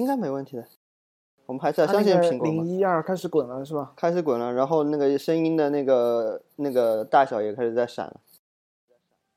[0.00, 0.66] 应该没问题的。
[1.46, 2.66] 我们还是要相信苹果零。
[2.66, 3.92] 一二开始滚了是吧？
[3.96, 8.20] 开始滚了，然后那个声音的那个那个大小也开始在闪了。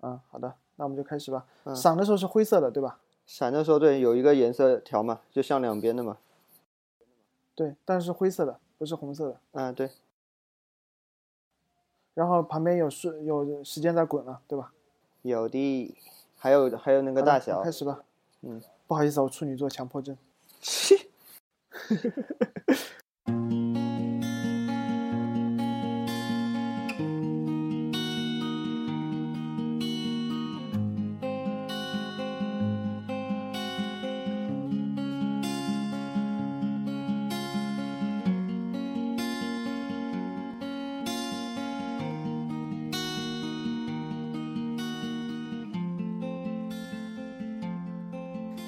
[0.02, 1.46] 嗯，好的，那我们就开始吧。
[1.66, 3.00] 嗯闪的时候是灰色的，对吧？
[3.26, 6.18] 闪的时候，对，有一个颜色条嘛，就向两边的嘛。
[7.54, 9.40] 对，但是灰色的，不是红色的。
[9.52, 9.92] 嗯，对，
[12.14, 14.72] 然后旁边有是有时间在滚了，对吧？
[15.24, 15.98] 有的，
[16.38, 17.72] 还有还有那个大小开。
[17.72, 18.02] 始吧。
[18.42, 20.18] 嗯，不好意思啊，我处女座强迫症。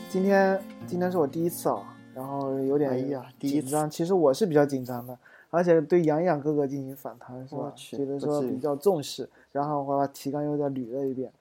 [0.09, 3.07] 今天今天是我第一次啊，然后有点
[3.39, 3.87] 紧张。
[3.87, 5.15] 其实我是比较紧张的，
[5.51, 11.31] 而且对洋洋哥哥进行反弹是吧觉得说比较重视，然后我把提纲又再捋了一遍。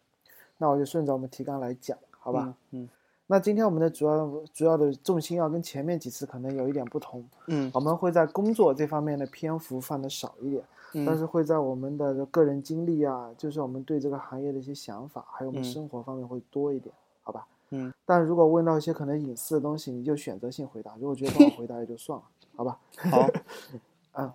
[0.58, 2.54] 那我就顺着我们提纲来讲，好吧？
[2.72, 2.82] 嗯？
[2.82, 2.88] 嗯
[3.30, 17.46] 那今天我们的主要主要的重心要跟前面几次可能有一点不同，嗯我们会在工作这方面的篇幅放的少一点，嗯但是会在我们的个人经历啊，就是我们对这个行业的一些想法，还有我们嗯生活方面会多一点，好吧？
[17.70, 22.24] 嗯，但如果问到一些可能隐私的东西，你就选择性回答，如果觉得不好回答也就算了，
[22.56, 22.80] 好吧？
[23.10, 23.28] 好，
[24.16, 24.32] 嗯，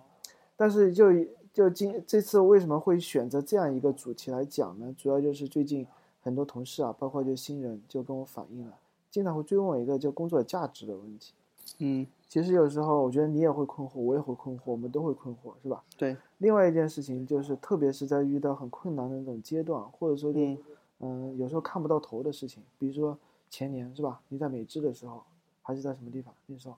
[0.56, 1.10] 但是就
[1.52, 4.94] 就今这次为什么会选择这样一个主题来讲呢？
[4.96, 5.86] 主要就是最近
[6.20, 8.76] 很多同事啊，包括就新人就跟我反映了，
[9.10, 11.32] 经常会追问我一个就工作价值的问题。
[11.78, 15.82] 嗯其实有时候我觉得你也会困惑，我也会困惑，我们都会困惑，是吧？
[15.96, 20.58] 对，另外一件事情就是，特别是在遇到很困难的那种阶段，或者说就嗯
[21.06, 23.18] 嗯、有时候看不到头的事情，比如说
[23.50, 24.22] 前年是吧？
[24.28, 25.22] 你在美芝的时候，
[25.60, 26.34] 还是在什么地方？
[26.46, 26.76] 那时候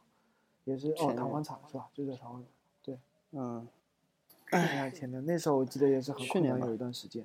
[0.65, 1.89] 也是哦，弹簧厂是吧？
[1.95, 2.51] 就在弹簧厂。
[2.83, 2.99] 对，
[3.31, 3.69] 嗯，
[4.51, 7.25] 哎呀，前年那时候我记得也是很去年吧困难，有一段时间。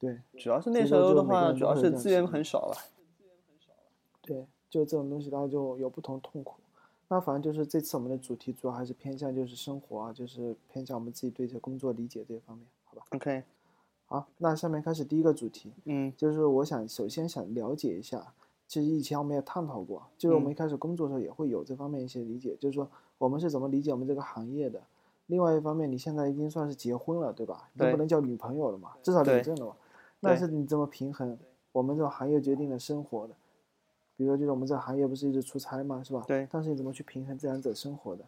[0.00, 2.76] 对主要是那这个时候的话，主要是资源想很少吧。
[4.20, 6.56] 对，就这种东西，大家就有不同痛苦。
[7.06, 13.44] 那反正就是这次我们的主题主要还是偏向就是生活啊，就是偏向我们自己对这工作理解这方面，好吧？OK，
[14.12, 18.34] 好，那下面开始第一个主题，嗯就是我想首先想了解一下，
[18.68, 22.86] 其实以前我们也探讨过，就是我们嗯一开始工作的时候也会有这方面一些理解，就是说
[23.16, 24.82] 我们是怎么理解我们这个行业的。
[25.28, 27.70] 另外一方面，你现在已经算是结婚了，对吧？
[27.72, 29.76] 你对不能叫女朋友了嘛，至少领证了嘛。
[30.20, 31.38] 那是你怎么平衡
[31.72, 33.34] 我们这种行业决定了生活的？
[34.14, 36.22] 比如说，就是我们这个行业不是一直出差嘛，是吧？
[36.26, 38.22] 对但是你怎么去平衡这两者生活的？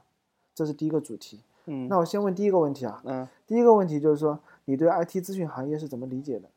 [0.55, 1.41] 这是第一个主题。
[1.67, 6.49] 嗯那我先问第一个问题啊，嗯第一个问题就是说，你对 IT 咨询行业是怎么理解的？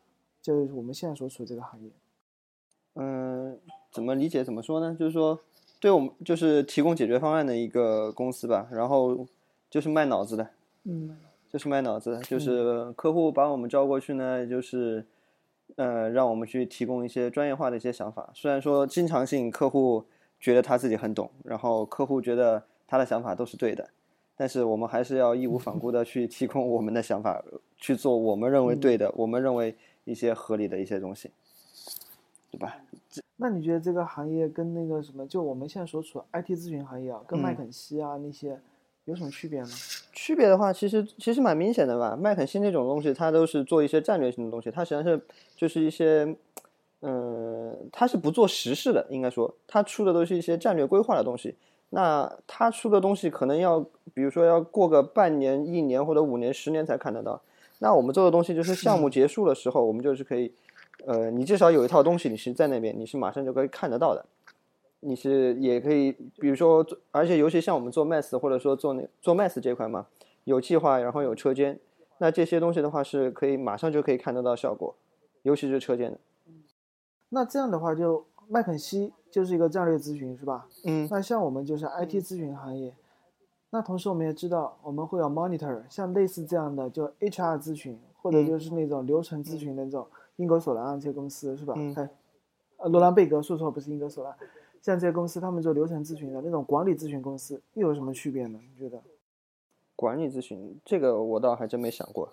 [0.41, 1.89] 就是我们现在所处这个行业。
[2.95, 3.59] 嗯，
[3.91, 4.43] 怎么理解？
[4.43, 4.95] 怎么说呢？
[4.97, 5.39] 就是说，
[5.79, 9.27] 对我们就是提供解决方案的一个公司吧，然后
[9.69, 10.49] 就是卖脑子的，
[10.85, 11.17] 嗯
[11.49, 15.05] 就是卖脑子的，就是客户把我们招过去呢，就是
[15.75, 18.31] 呃，让我们去提供一些专业化的一些想法。
[18.33, 20.05] 虽然说经常性客户
[20.39, 23.89] 觉得他自己很懂，然后客户觉得他的想法都是对的，
[24.39, 27.43] 但是我们还是要义无反顾的去提供我们的想法，
[27.75, 29.75] 去做我们认为对的，我们认为
[30.05, 31.31] 一些合理的一些东西，
[32.51, 32.77] 对吧？
[33.37, 38.59] 那你觉得这个行业跟那个什么，就我们现在所处的 IT 咨询行业啊，跟麦嗯肯锡啊那些
[39.05, 39.67] 有什么区别呢？
[40.13, 42.15] 区别的话，其实其实蛮明显的吧。
[42.15, 45.21] 麦肯锡那种东西，它都是做一些战略性的东西，它实际上是
[45.55, 46.35] 就是一些，
[47.01, 51.55] 嗯、它是不做实事的，应该说，它出的都是一些战略规划的东西。
[51.89, 53.79] 那他出的东西可能要，
[54.13, 57.41] 比如说要过个半年、一年或者五年、十年才看得到。
[57.79, 60.51] 那我们做的东西就是项目结束的时候，我们就是可以，
[61.05, 64.25] 呃，你至少有一套东西，你是在那边，你是马上就可以看得到的。
[65.01, 70.07] 你是也可以，比如说做，而且尤其像我们做 Mass 或者说做那做 Mass 这块嘛，
[70.43, 71.79] 有计划，然后有车间，
[72.17, 74.95] 那这些东西的话是可以马上就可以看得到效果，
[75.43, 76.17] 尤其是车间的。
[77.29, 80.67] 那这样的话，就麦肯锡就是一个战略咨询，是吧？
[80.85, 82.93] 嗯那像我们就是 IT 咨询行业，
[83.69, 90.07] 那同时我们也知道，我们会有 monitor，像类似这样的就 HR 咨询，或者嗯就是那种流程咨询的那种
[90.37, 91.73] 英格索兰啊这些公司是吧？
[91.77, 92.09] 嗯哎，
[92.77, 94.33] 呃，罗兰贝格，说错不是英格索兰，
[94.81, 98.59] 像这些公司他们做流程咨询的那种管理咨询公司，又有什么区别呢？
[98.71, 99.01] 你觉得？
[99.95, 102.31] 管理咨询这个我倒还真没想过。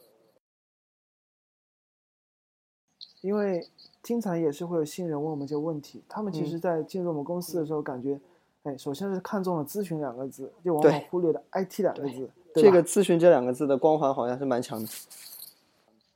[3.24, 3.66] 因为
[4.02, 8.20] 经常也是会有新人问我们这些问题，他们其嗯实在进入我们公司的时候，感觉，
[8.64, 14.86] 哎，首先是看中了咨询两个字，就往往忽略了 IT 两个字，这个咨询这两个字的光环好像是蛮强的。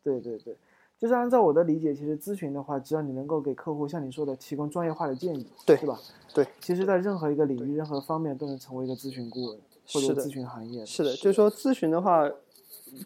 [0.04, 0.54] 对对对，
[0.98, 5.98] 就是按照我的理解，其实咨询的话，只要你能够给客户像你说的提供专业化的建议，对是吧？
[6.34, 9.58] 对，其实，在任何一个领域、任何方面都能成为一个咨询顾问
[9.90, 10.84] 或者咨询行业。
[10.84, 12.30] 是的，就是说咨询的话，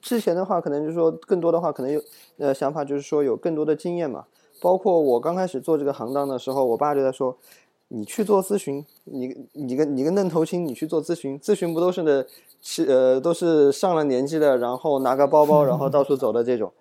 [0.01, 2.03] 之前的话可能就是说更多的话可能有
[2.39, 4.25] 呃想法就是说有更多的经验嘛。
[4.61, 7.37] 包括我刚开始做这个行当的时候，我爸就在说，
[7.89, 12.25] 你去做咨询，你你个你个嫩头青，你去做咨询，咨询不都是的，
[12.61, 16.73] 是呃都是上了年纪的，然后拿个包包，然后到处走的这种。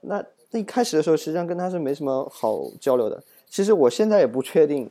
[0.00, 3.22] 那那一开始的时候，实际上跟他是没什么好交流的。
[3.48, 4.90] 其实我现在也不确定，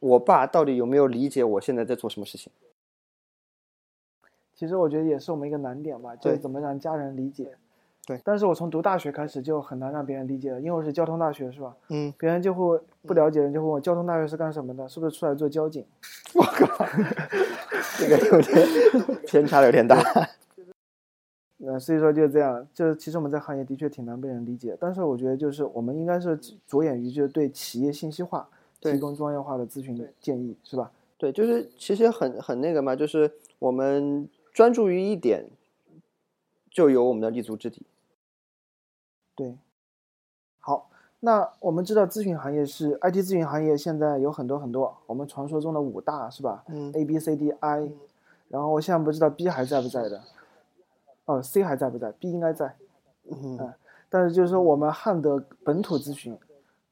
[0.00, 2.50] 我爸到底有没有理解我现在在做什么事情。
[4.58, 7.56] 其实我觉得也是我们一个难点吧，就是怎么让家人理解。
[8.04, 11.76] 对，但是我从读大学开始就很难让别人理解了，因为我是交通大学，是吧？
[11.90, 15.86] 嗯，别人就会不了解，人就问我交通大学是干什么的，是不是出来做交警？
[16.34, 16.84] 我靠，
[18.00, 19.96] 这个有点偏差有点大。
[21.64, 28.48] 呃，所以说就是这样，就是其实我们在行业的确挺难被人理解，但是我觉得就是我们应该是着眼于就是对企业信息化
[28.80, 30.90] 提供专业化的咨询建议，是吧？
[31.16, 34.28] 对，就是其实很很那个嘛，就是我们
[34.58, 35.48] 专注于一点，
[36.68, 37.86] 就有我们的立足之地。
[39.36, 39.56] 对，
[40.58, 40.90] 好，
[41.20, 46.64] 那我们知道咨询行业是 IT 咨询行业，现在有很多很多，我们传说中的五大是吧？
[46.66, 47.88] 嗯 A B C D I，
[48.48, 50.24] 然后我现在不知道 B 还在不在的，
[51.26, 52.74] 哦 C 还在不在？B 应该在，
[53.30, 53.72] 嗯
[54.08, 56.36] 但是就是说我们汉德本土咨询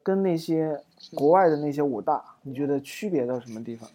[0.04, 0.84] 跟那些
[1.16, 3.90] 国外的那些五大，你觉得区别在什么地方？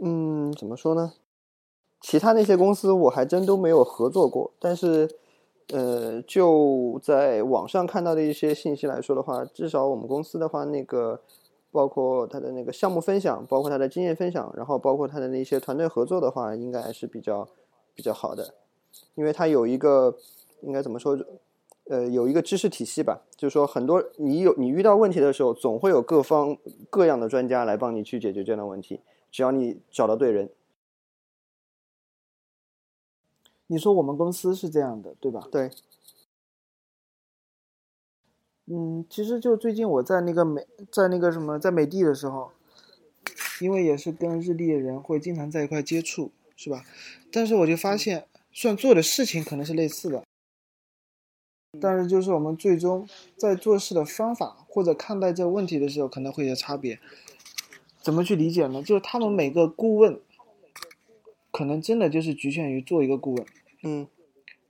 [0.00, 1.12] 嗯，怎么说呢？
[2.00, 5.08] 其他那些公司我还真都没有合作过，但是，
[5.72, 11.20] 呃，就在网上看到的一些信息来说的话，至少我们公司的话，那个
[11.70, 17.46] 包括它的那个项目分享，包括它的经验分享，然后包括它的那些团队合作的话，应该还是比较
[17.94, 18.54] 比较好的，
[19.14, 20.16] 因为它有一个
[20.62, 21.18] 应该怎么说？
[21.88, 26.56] 呃，有一个知识体系吧，就是说很多你有你遇到问题的时候，总会有各方
[26.88, 29.00] 各样的专家来帮你去解决这样的问题，
[29.32, 30.48] 只要你找到对人。
[33.70, 35.46] 你说我们公司是这样的，对吧？
[35.52, 35.70] 对，
[38.66, 42.50] 嗯，其实就最近我在那个美，在那个什么，在美的的时候，
[43.60, 46.84] 因为也是跟日历的人会经常在一块接触，是吧？
[47.30, 50.24] 但是我就发现，虽然做的事情可能是类似的，
[51.80, 56.98] 但是就是我们最终在做事的方法或者看待这个问题的时候，可能会有差别。
[58.02, 58.82] 怎么去理解呢？
[58.82, 60.20] 就是他们每个顾问，
[61.52, 63.46] 可能真的就是局限于做一个顾问，
[63.82, 64.06] 嗯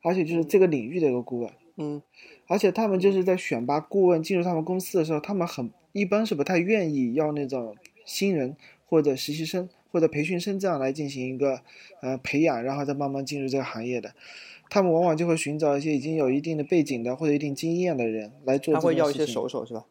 [0.03, 1.51] 而且就是这个领域的一个顾问。
[1.77, 2.03] 嗯
[2.47, 11.61] 而且他们就是在选拔顾问进入他们公司的时候，他们很一般是不太愿意要那种新人或者实习生或者培训生这样来进行一个
[12.03, 14.15] 呃培养，然后再慢慢进入这个行业的。
[14.69, 19.85] 他们往往就会寻找一些已经有一定的背景的或者一定经验的人来做他会要一些件事情手手是吧？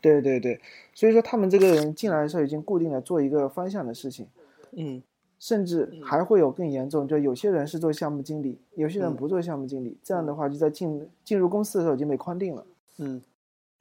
[0.00, 0.60] 对对对，
[0.94, 4.28] 所以说他们这个人进来的时候已经固定了做一个方向的事情，
[4.72, 5.02] 嗯
[5.42, 12.64] 甚至还会有更严重，就有些人是做项目经理，有些人嗯不做项目经理，这样的话就在进进入公司的时候已经被框定了。
[12.98, 13.20] 嗯，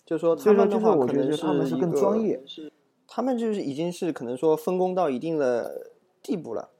[0.03, 2.41] 就是说所以说他们的话，就是我觉得他们是更专业，
[3.07, 5.91] 他们就是已经是可能说分工到一定的
[6.23, 6.71] 地步了。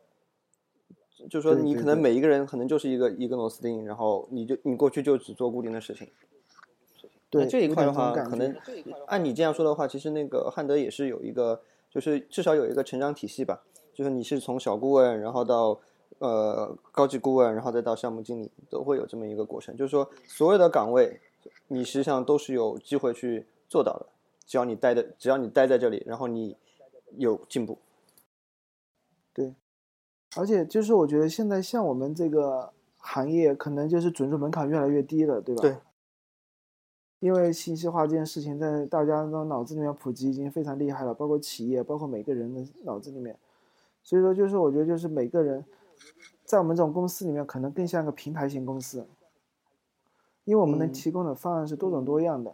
[1.30, 6.08] 就是说，你可能每一个人可能就是一个一个螺丝钉，然后你就你过去就只做固定的事情。
[7.30, 8.56] 对那这一块的话，可能
[9.06, 11.62] 按你这样说的话，其实那个汉德也是有一个，
[11.92, 13.62] 就是至少有一个成长体系吧。
[14.02, 15.80] 就是你是从小顾问，然后到
[16.18, 19.78] 呃高级顾问，然后再到项目经理，都会有这么一个过程。
[19.78, 21.22] 就是说，所有的岗位，
[21.68, 24.08] 你实际上都是有机会去做到的，
[24.48, 26.58] 只要你待的，只要你待在这里，然后你
[27.16, 27.78] 有进步。
[29.36, 29.54] 对
[30.36, 35.62] 而且就是我觉得现在像我们这个行业，可能就是准入门槛越来越低了，对吧？
[35.62, 35.78] 对。
[37.20, 43.38] 因为信息化这件事情在大家的脑子里面普及已经非常厉害了，包括企业，包括每个人的脑子里面。
[44.04, 45.64] 所以说，就是我觉得就是每个人
[46.44, 49.08] 在我们这种公司里面，可能更像个平台型公司，
[50.44, 50.92] 因为我们能嗯。
[50.92, 52.54] 提供的方案是多种多样的。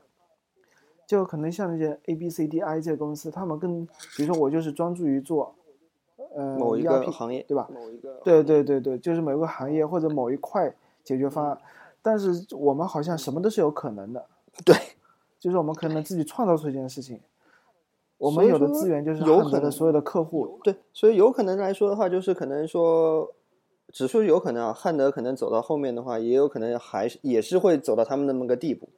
[1.08, 3.86] 就可能像那些 A、B、C、D、I 这些公司，他们更，
[4.18, 5.56] 比如说我就是专注于做，
[6.36, 7.66] 呃，某一个行业，对吧？
[7.74, 8.20] 某一个？
[8.26, 10.76] 对对对对，就是某个行业或者某一块
[11.06, 11.58] 解决方案，
[12.02, 14.28] 但是我们好像什么都是有可能的，
[14.66, 14.76] 对，
[15.40, 17.22] 就是我们可能自己创造出一件事情，
[18.18, 23.32] 我们有的资源就是有可能所有的客户，对，所以有可能来说的话，就是可能说，
[23.92, 28.90] 只说有可能啊，汉德可能走到后面的话，也有可能还是也是会走到他们那么个地步。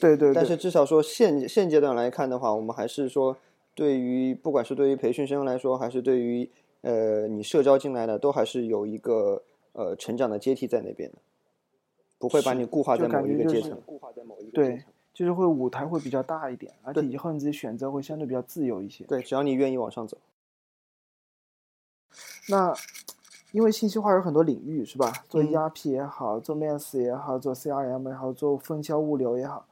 [0.00, 3.36] 对对对，但是至少说现现阶段来看的话，我们还是说，
[3.74, 6.48] 对于不管是对于培训生来说，还是对于
[6.80, 9.42] 呃你社交进来的，都还是有一个
[9.74, 11.18] 呃成长的阶梯在那边的。
[12.18, 13.78] 不会把你固化在某一个阶层。
[13.84, 14.76] 固化在某一个阶层。
[14.76, 14.84] 对，
[15.16, 19.02] 就是会舞台会比较大一点，而且以后你自己选择会相对比较自由一些。
[19.04, 20.18] 对，只要你愿意往上走。
[22.50, 22.74] 那
[23.52, 25.10] 因为信息化有很多领域是吧？
[25.26, 29.66] 做嗯 ERP 也好，做 MES 也好，做 CRM 也好，做分销物流也好，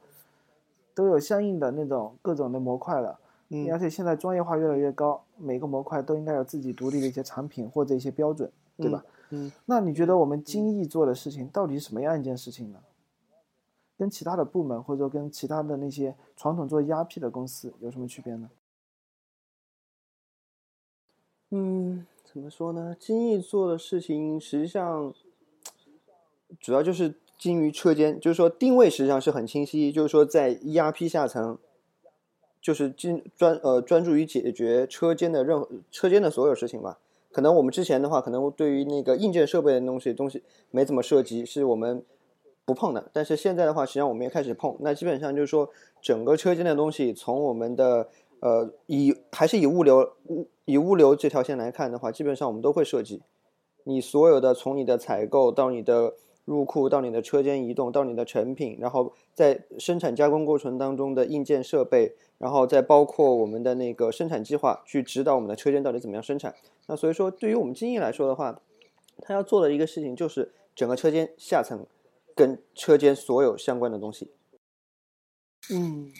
[0.95, 3.19] 都有相应的那种各种的模块了。
[3.49, 9.05] 嗯而且现在专业化越来越高，每个模块都应该有自己独立的一些产品或者一些标准，对吧？
[9.29, 12.79] 嗯，那你觉得我们精益做的事情到底是什么样一件事情呢？
[13.97, 18.49] 跟其他的部门或者说跟其他的那些传统做 ERP 的公司有什么区别呢？
[21.51, 22.95] 嗯，怎么说呢？
[22.99, 25.13] 精益做的事情实际上
[26.59, 31.57] 主要就是精于车间，就是说定位实际上是很清晰，就是说在 ERP 下层，
[32.61, 36.99] 就是精专呃专注于解决车间的任何车间的所有事情吧。
[37.31, 42.03] 可能我们之前的话，可能对于那个硬件设备的东西东西没怎么涉及，是我们
[42.65, 43.09] 不碰的。
[43.13, 44.75] 但是现在的话，实际上我们也开始碰。
[44.79, 45.69] 那基本上就是说，
[46.01, 53.21] 整个车间的东西，从我们的呃以还是以物流物以物流这条线来看的话，基本上我们都会涉及。
[53.83, 66.55] 你所有的从你的采购到你的入库，到你的车间移动，到你的成品，然后在生产加工过程当中的硬件设备，然后再包括我们的那个生产计划，去指导我们的车间到底怎么样生产。
[66.87, 68.59] 那所以说，对于我们精益来说的话，
[69.21, 71.85] 他要做的一个事情就是整个车间下层
[72.35, 74.31] 跟车间所有相关的东西。
[75.71, 76.11] 嗯，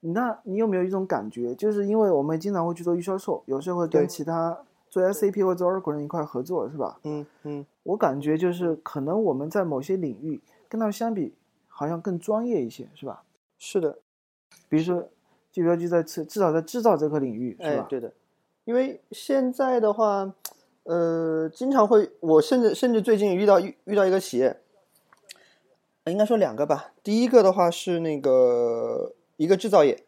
[0.00, 7.00] 那你有没有一种感觉，就是因为我们经常会去做预销售，有时候会跟其他做 SAP 或者做 Oracle 人一块合作，是吧？
[7.04, 11.34] 嗯嗯，我感觉就是可能我们在某些领域跟他们相比，
[11.66, 13.24] 好像更专业一些，是吧？
[13.58, 13.98] 是的，
[14.68, 15.00] 比如说，
[15.50, 18.12] 就比如就在至至少在制造这个领域，是吧？，哎对的，
[18.64, 20.32] 因为现在的话，
[20.84, 24.60] 呃，经常会，我甚至甚至最近遇到遇遇到一个企业，
[26.04, 26.92] 呃应该说两个吧。
[27.02, 30.04] 第一个的话是那个一个制造业，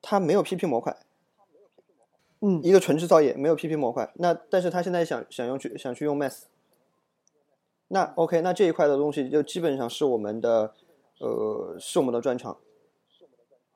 [0.00, 0.96] 它没有 PP 模块，
[2.40, 2.62] 嗯。
[2.62, 6.42] 一个纯制造业没有 PP 模块，那但是他现在想想用去想去用 Math，
[7.88, 10.72] 那 OK，那这一块的东西就基本上是我们的，
[11.18, 12.56] 呃，是我们的专长，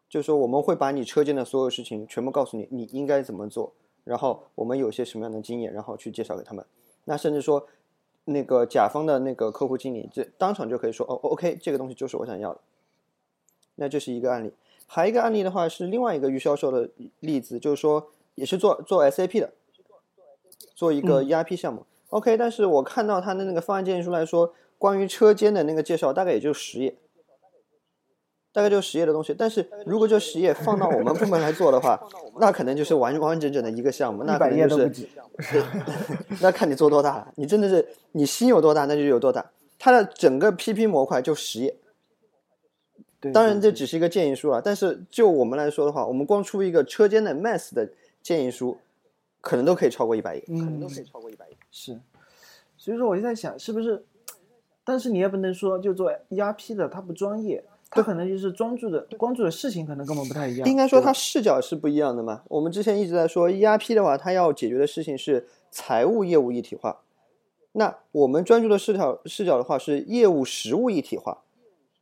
[0.08, 3.72] 就是说我们会把你车间的所有事情全部告诉你，你应该怎么做，
[4.04, 6.64] 然后我们有些什么样的经验，然后去介绍给他们。
[7.04, 7.66] 那甚至说，
[8.26, 12.60] 那个甲方的那个客户经理，这当场就可以说，哦，OK，这个东西就是我想要的。
[13.74, 14.52] 那这是一个案例，
[14.86, 16.88] 还有一个案例的话是另外一个预销售的
[17.20, 19.52] 例子，就是说也是做做 SAP 的，
[20.74, 21.84] 做一个 ERP 项目。
[22.10, 26.96] OK，但是我看到他的那个方案建议书来说，关于车间的那个介绍大概也就十页，
[28.54, 29.34] 大概就十页的东西。
[29.36, 32.00] 但是如果这十页放到我们部门来做的话，
[32.40, 35.04] 那可能就是完完完整整的一个项目，那一百可能就是。
[36.40, 39.50] 那看你做多大了，你真的是你心有多大，那就有多大。
[39.80, 41.76] 它的整个 PP 模块就十页，
[43.20, 44.62] 对，当然这只是一个建议书啊。
[44.64, 47.90] 但是就我们来说的话，我们光出一个车间的 Mass 的
[48.22, 48.78] 建议书，
[49.40, 51.56] 可能都可以超过一百页，可能都可以超过一百页。
[51.72, 51.98] 是，
[52.78, 54.04] 所以说我就在想，是不是？
[54.84, 57.64] 但是你也不能说就做 ERP 的他不专业，
[57.94, 60.68] 他可能就是专注的关注的事情可能跟我们不太一样。
[60.68, 62.42] 应该说对吧它视角是不一样的嘛。
[62.48, 67.02] 我们之前一直在说 ERP 的话，它要解决的事情是财务业务一体化。
[67.72, 71.42] 那我们专注的视角视角的话是业务实务一体化，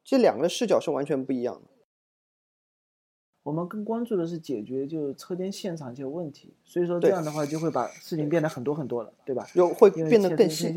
[0.04, 1.71] 这两个视角是完全不一样的。
[3.42, 9.44] 我们更关注的是解决就是车间现场一些问题，所以说这样的话就会把事情变得很多很多了，对吧？
[9.52, 10.68] 就会变得更细。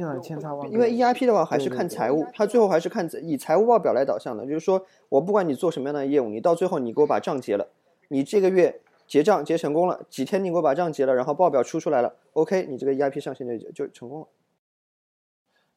[0.72, 4.46] 因为 ERP 的话还是看财务，它最后还是看以财务报表来导向的。
[4.46, 7.68] 就是说我不管你做什么样的业务，你到最后你给我把账结了，
[8.08, 14.28] 你这个月结账结成功了，几天你给我把账结了，然后报表出出来了，OK，你这个 ERP 上线就就成功了。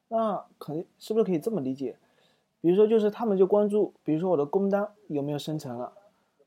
[0.07, 1.97] 那可能是不是可以这么理解？
[2.61, 5.93] 比如说，就是他们就关注，比如说我的工单有没有生成了，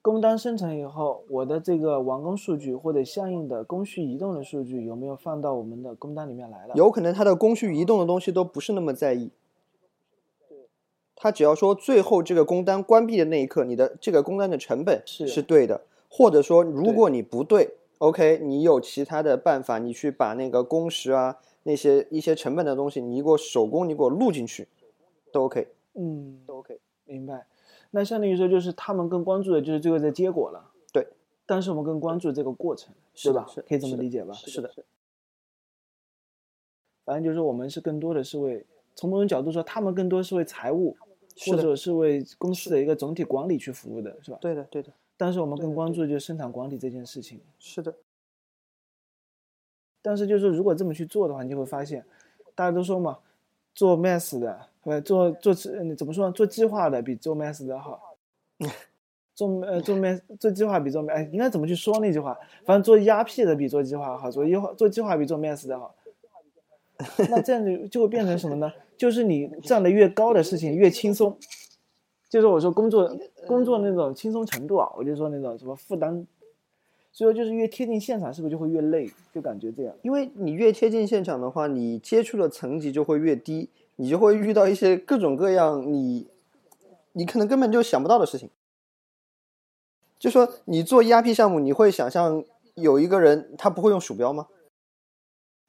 [0.02, 6.74] 工单生成以后，我的这个完工数据或者相应的工序移动的数据有没有放到我们的工单里面来了？
[6.74, 9.30] 有可能它的工序移动的东西都不是那么在意，
[11.14, 24.66] 他只要说最后这个工单关闭的那一刻，你的这个工单的成本是是对的，或者说如果你不对，OK，你有其他的办法，你去把那个工时啊那些一些成本的东西，你给我手工你给我录进去，
[25.30, 26.80] 都 OK，嗯，都 OK。
[27.04, 27.46] 明白。
[27.92, 30.72] 那相当于说，就是他们更关注的就是最后的结果了。
[30.92, 31.06] 对。
[31.46, 33.46] 但是我们更关注这个过程，对吧？
[33.48, 34.32] 是可以这么理解吧？
[34.32, 34.72] 是的，
[37.04, 40.96] 反正就是我们是更多的是为从某种角度说，他们更多是为财务
[41.46, 44.38] 或者是为公司的一个总体管理去服务的，是吧？
[44.40, 47.40] 对的，对的，但是我们更关注就是生产管理这件事情。
[47.58, 47.94] 是的，
[50.00, 52.06] 但是就是如果这么去做的话，你就会发现，
[52.54, 53.18] 大家都说嘛，
[53.74, 56.32] 做 mass 的，呃，做做呃怎么说呢？
[56.32, 58.16] 做计划的比做 mass 的好。
[59.34, 62.36] 做呃做 mass 做计划比做哎，应该怎么去说那句话？
[62.64, 65.94] 反正做 ERP 的比做计划好，做计划做计划比做 mass 的好。
[67.30, 68.70] 那这样就就会变成什么呢？
[68.96, 71.36] 就是你站的越高的事情越轻松。
[72.28, 73.14] 就是我说工作
[73.46, 76.26] 工作那种轻松程度啊，我就说那种什么负担。
[77.14, 79.10] 所以说就是越贴近现场，是不是就会越累？
[79.34, 79.94] 就感觉这样。
[80.02, 86.28] 因为你越贴近现场的话，你接触的层级就会越低，你就会遇到一些各种各样你
[87.12, 88.50] 你可能根本就想不到的事情。
[90.18, 92.44] 就说你做 ERP 项目，你会想象
[92.74, 94.46] 有一个人他不会用鼠标吗？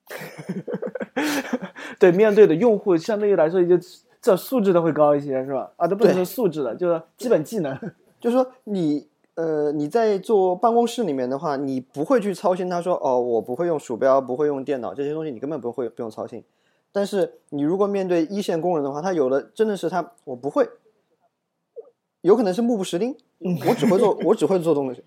[1.98, 3.75] 对，面对的用户相对于来说，就
[4.22, 5.72] 这素质都会高一些，是吧？
[5.77, 7.77] 啊，都不能说素质了，就是基本技能。
[8.20, 12.70] 就是说你呃你在做办公室里面的话，你不会去操心。
[12.70, 16.44] 他说哦，我不会用鼠标，不会用电脑这些东西，你根本不会不用操心。
[16.93, 20.69] 但是你如果面对一线工人的话，他有的真的是他我不会，
[22.21, 23.17] 有可能是目不识丁。
[23.39, 25.03] 我只会做，我只会做东西。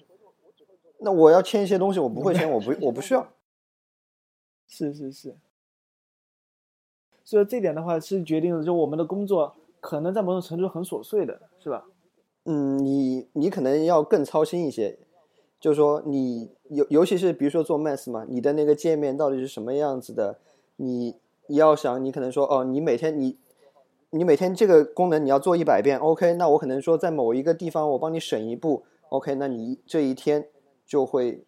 [0.99, 3.33] 那我要签一些东西，我不会签，我不 我不需要。
[4.67, 5.37] 是是是。
[7.25, 11.87] 所以这点的话，是决定了就我们的工作可能在某种程度很琐碎的，是吧？
[12.45, 14.99] 嗯，你你可能要更操心一些，
[15.61, 20.41] 就是说你尤尤其是比如说做 Mass 嘛，你的那个界面到底是什么样子的？
[20.77, 21.17] 你
[21.49, 23.39] 你要想，你可能说哦，你每天你。
[24.11, 26.35] 你每天这个功能你要做一百遍，OK？
[26.35, 29.35] 那我可能说在某一个地方我帮你省一步，OK？
[29.35, 30.49] 那你这一天
[30.87, 31.45] 就会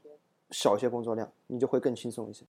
[0.50, 2.45] 少一些工作量，你就会更轻松一些。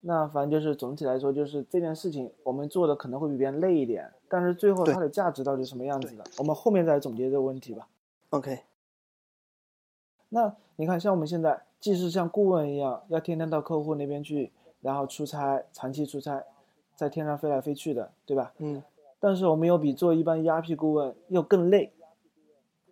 [0.00, 7.88] 那反正就是总体来说，就是这件事情我们做的可能会比别人累一点，但是最后它的价值到底什么样子的，我们后面再总结这个问题吧。
[8.30, 8.60] OK。
[10.30, 14.52] 那你看，像我们现在既是像顾问一样，要天天到客户那边去，
[14.82, 16.44] 然后出差，长期出差。
[16.94, 18.52] 在天上飞来飞去的，对吧？
[18.58, 18.82] 嗯。
[19.18, 21.90] 但是我们又比做一般 ERP 顾问又更累。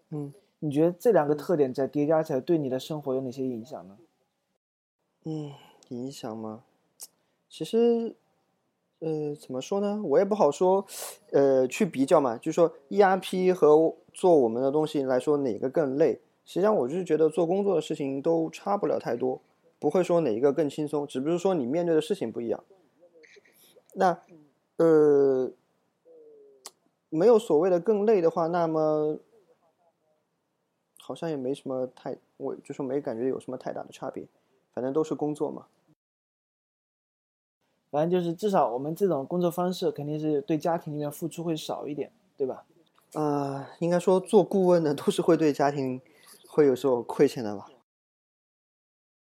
[0.09, 0.33] 嗯。
[0.61, 3.97] 你觉得这两个特点在叠加起来对你的生活有哪些影响呢？
[5.25, 5.53] 嗯，
[5.89, 6.65] 影响吗？
[7.49, 8.15] 其实，
[8.99, 10.01] 呃，怎么说呢？
[10.05, 10.85] 我也不好说，
[11.33, 12.37] 呃，去比较嘛。
[12.37, 16.21] 就说 ERP 和做我们的东西来说，哪个更累？
[16.45, 19.41] 实际上，我就是觉得做工作的事情都差不了太多，
[19.81, 22.63] 不会说哪一个更轻松，只不过说你面对的事情不一样。
[23.95, 24.23] 那，
[24.77, 25.51] 呃，
[27.09, 29.19] 没有所谓的更累的话，那么
[31.01, 34.29] 好像也没什么太，我就是没感觉有什么太大的差别，
[34.73, 35.67] 反正都是工作嘛。
[37.91, 42.65] 反正就是至少我们这种工作方式肯定是对家庭里面付出会少一点，对吧？
[43.15, 46.01] 啊，应该说做顾问的都是会对家庭
[46.47, 47.67] 会有所亏欠的吧。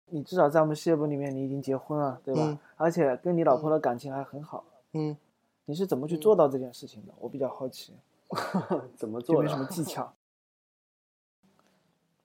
[0.08, 2.58] 你至少在我们事业部里面，你已经结婚了，对吧？
[2.76, 4.64] 而且跟你老婆的感情还很好。
[4.92, 5.16] 嗯，
[5.64, 7.12] 你是怎么去做到这件事情的？
[7.18, 7.94] 我比较好奇。
[8.96, 9.36] 怎么做？
[9.36, 10.14] 有没有什么技 巧？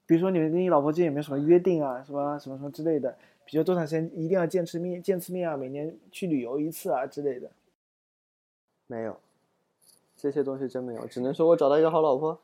[0.06, 2.04] 比如说，你们跟你老婆之间有没有什么约定啊？
[2.04, 3.18] 什么什么什么之类的？
[3.46, 5.02] 比如多长时间一定要见次面？
[5.02, 5.58] 见次面啊？
[5.58, 7.52] 每年去旅游一次啊之类的？
[8.88, 9.18] 没有，
[10.16, 11.08] 这些东西真没有。
[11.08, 12.40] 只能说我找到一个好老婆。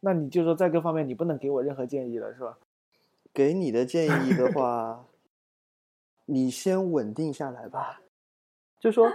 [0.00, 2.58] 那你就说在各方面你不能给我任何建议了，是吧？
[3.34, 5.06] 给你的建议的 话，
[6.26, 8.00] 你先稳定下来吧。
[8.78, 9.10] 就说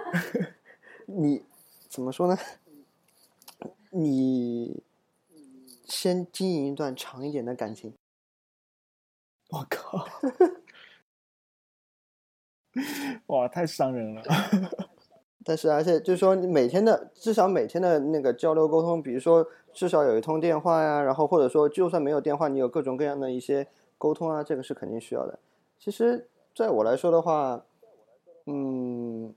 [1.08, 1.46] 你
[1.88, 2.38] 怎么说呢？
[3.92, 4.84] 你
[5.86, 7.94] 先经营一段长一点的感情。
[9.50, 10.06] 我靠！
[13.28, 14.22] 哇，太伤人了。
[15.44, 23.68] 但是，而且就是说，你每天的至少每天的那个交流沟通，比如说至少有一通电话呀，然后或者说就算没有电话，你有各种各样的一些
[24.00, 25.38] 沟通啊，这个是肯定需要的。
[25.78, 27.64] 其实，在我来说的话，
[28.48, 29.36] 嗯，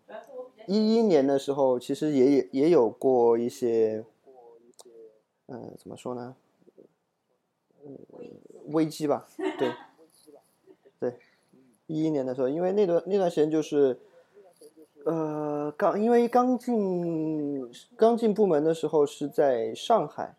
[0.67, 4.03] 一一年的时候，其实也也也有过一些，
[5.49, 6.35] 嗯，怎么说呢？
[7.85, 7.99] 嗯，
[8.69, 9.75] 危机吧，对，
[10.99, 11.19] 对，
[11.87, 14.01] 一一年的时候，因为那段那段时间就是。
[15.05, 20.37] 呃，刚因为刚进刚进部门的时候是在上海，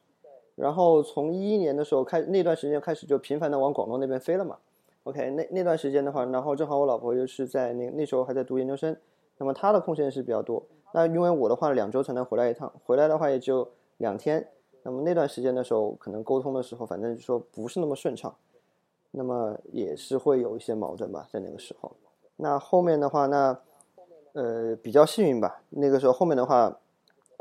[0.55, 4.57] 然后从一一年的时候开那段时间开始就频繁的往广东那边飞了嘛。
[5.03, 8.95] OK，那那段时间的话，然后正好我老婆又是在那那时候还在读研究生，
[9.37, 10.63] 那么她的空闲是比较多。
[10.93, 14.47] 那因为我的话两周才能回来一趟，回来的话也就两天。
[14.83, 18.33] 那么那段时间的时候，可能沟通的时候，反正就说不是那么顺畅，
[19.11, 21.91] 那么也是会有一些矛盾吧，在那个时候。
[22.35, 23.59] 那后面的话，那。
[24.35, 25.61] 呃，比较幸运吧。
[25.69, 26.79] 那个时候后面的话，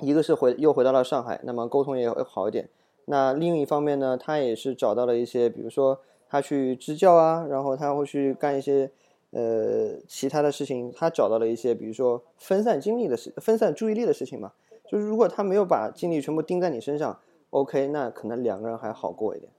[0.00, 2.68] 一个是回又回到了上海，那么沟通也会好一点。
[3.06, 8.90] 那另一方面呢，他也是找到了一些，比如说他去支教啊，然后他会去干一些
[9.30, 14.52] 呃其他的事情，他找到了一些，比如说分散精力的事、分散注意力的事情嘛。
[14.86, 17.18] 就是如果他没有把精力全部盯在你身上
[17.50, 19.50] ，OK，那可能两个人还好过一点。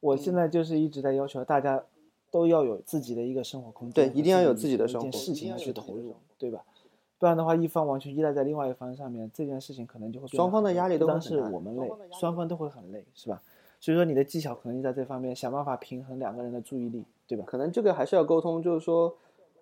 [0.00, 1.84] 我现在就是一直在要求大家
[2.30, 5.10] 都要有自己的一个生活空间，对，一定要有自己的的生活。
[5.12, 6.64] 事情要去投入，对吧？
[7.18, 13.42] 不然的话，一方完全依赖在另外一方上面，这件事情可能就会双方的压力都是会很大我们累，双方都会很累，是吧？
[13.80, 17.44] 所以说你的技巧可能就在这方面，想办法平衡两个人的注意力，对吧？
[17.46, 19.16] 可能这个还是要沟通，就是说，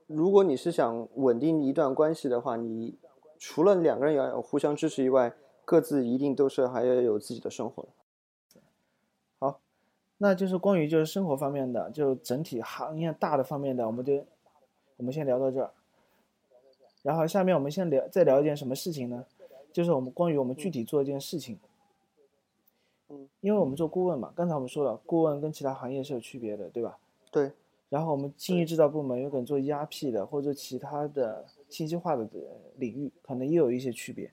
[0.06, 2.96] 如果你是想稳定一段关系的话，你
[3.38, 5.32] 除了两个人要互相支持以外，
[5.64, 7.88] 各自一定都是还要有自己的生活的。
[10.18, 14.24] 那就是关于就是生活方面的，就整体行业大的方面的，我们就
[14.96, 15.72] 我们先聊到这儿。
[17.02, 19.24] 然后下面我们先聊再聊一件什么事情呢？
[19.72, 21.58] 就是我们关于我们具体做一件事情。
[23.08, 26.98] 嗯，因为我们做顾问嘛，刚才我们说了，顾问跟其他行业是有区别的，对吧？
[27.30, 27.50] 对。
[27.88, 32.26] 然后我们精益制造部门有可能做 ERP 的或者其他的信息化的
[32.76, 34.30] 领域，可能也有一些区别。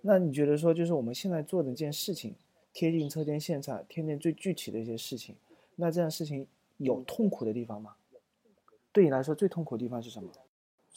[0.00, 2.34] 那你觉得说，就是我们现在做的一件事情？
[2.72, 5.36] 贴近车间现场，贴近最具体的一些事情，
[5.76, 6.46] 那这样事情
[6.78, 7.94] 有痛苦的地方吗？
[8.90, 10.28] 对你来说最痛苦的地方是什么？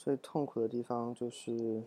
[0.08, 1.84] 最痛苦的地方就是，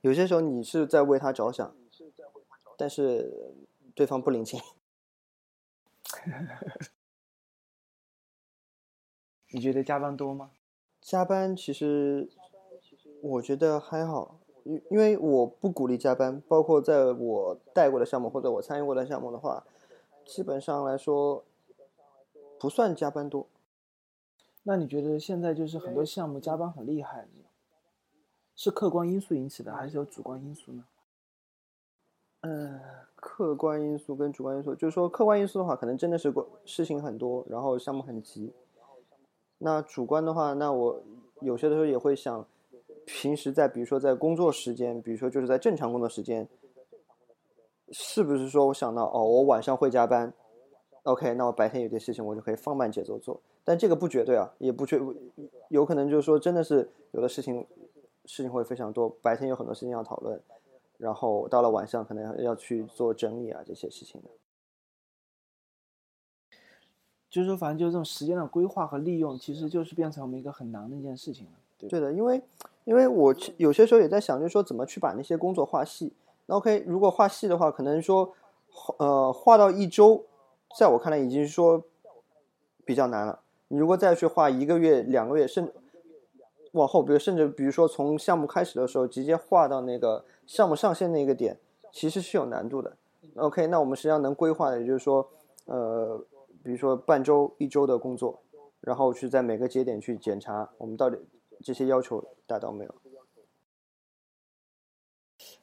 [0.00, 1.72] 有些时候你是在为他着想，
[2.76, 3.54] 但是
[3.94, 4.60] 对方不领情。
[9.50, 10.50] 你觉得加班多吗？
[11.00, 12.28] 加班其实
[13.22, 19.64] 我觉得还好，因因为我不鼓励加班，包括在我带过的项目或者我参与过的项目的话，
[20.24, 21.44] 基本上来说
[22.58, 23.46] 不算加班多。
[24.64, 27.26] 那你觉得现在就是很多项目加班很厉害，
[28.54, 30.84] 是客观因素引起的，还是有主观因素呢？
[32.42, 32.80] 嗯，
[33.16, 36.32] 客观因素跟主观因素，就是说客观因素的话，可能真的是
[36.64, 38.52] 事情很多，然后项目很急。
[39.58, 41.02] 那主观的话，那我
[41.40, 42.46] 有些的时候也会想，
[43.06, 46.48] 平时在比如说在工作时间，比如说就是在正常工作时间，
[47.90, 50.32] 是不是说我想到哦，我晚上会加班
[51.04, 53.40] ，OK，那我白天有些事情，我就可以放慢节奏做。
[53.64, 55.00] 但这个不绝对啊，也不绝，
[55.68, 57.66] 有可能就是说真的是有的事情
[58.24, 60.40] 事情会非常多，白天有很多事情要讨论，
[60.98, 64.28] 然后到了晚上可能要要去做整理啊这些事情的。
[67.30, 71.52] 就是说，反正就是这种时间的规划和利用，其实就是变成我们一个很难的一件事情了。
[71.78, 72.42] 对对的，因为
[72.84, 76.12] 因为我有些时候也在想，就是说怎么去把那些工作画细。
[76.46, 78.34] 那 OK，如果画细的话，可能说
[78.98, 80.26] 呃画到一周，
[80.78, 81.82] 在我看来已经说
[82.84, 83.41] 比较难了。
[83.72, 85.72] 你如果再去画一个月、两个月，甚至
[86.72, 91.58] 往后，比如甚至比如说从项目开始的时候，直接画到那个项目上线那个点，
[91.90, 92.98] 其实是有难度的。
[93.36, 95.26] OK，那我们实际上能规划的，也就是说，
[95.64, 96.22] 呃，
[96.62, 98.42] 比如说半周、一周的工作，
[98.82, 101.16] 然后去在每个节点去检查我们到底
[101.64, 102.94] 这些要求达到没有。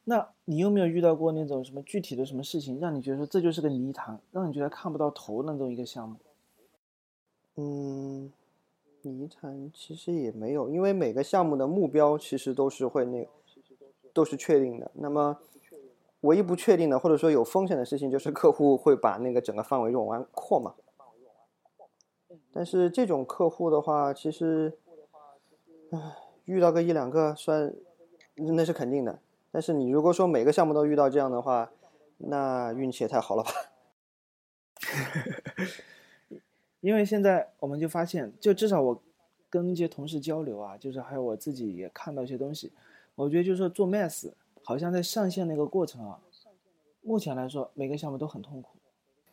[0.05, 6.15] 那你有没有遇到过那种什么具体的什么事情，让你觉得说这就是个泥潭，让你觉得看不到头的那种一个项目？
[7.55, 8.31] 嗯，
[9.01, 13.27] 泥潭其实也没有，因为每个项目的目标其实都是会那
[14.13, 14.91] 都是确定的。
[14.93, 15.37] 那么
[16.21, 20.75] 唯一不确定的或者说有风险的事情，就是客户会把那个整个范围往完扩嘛。
[22.51, 24.77] 但是这种客户的话，其实，
[25.91, 27.73] 唉，遇到个一两个算
[28.35, 29.19] 那是肯定的。
[29.51, 31.71] 但是你如果说每个项目都遇到这样的话，
[32.17, 33.51] 那运气也太好了吧？
[36.81, 39.01] 因为现在我们就发现，就至少我
[39.49, 42.71] 跟一些同事交流啊，就是还有我自己也看到一些东西，
[43.15, 44.31] 我觉得就是说做 mass
[44.63, 46.19] 好像在上线那个过程啊，
[47.01, 48.69] 目前来说每个项目都很痛苦，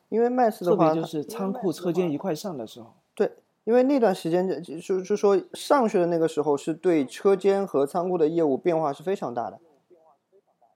[0.09, 3.30] 因为 Mass 的话，特别就是仓库车间一块上的时候，对，
[3.64, 9.59] 因为那段时间就就就说上去的那个时候，是对车间和仓库的业务变化是非常大的，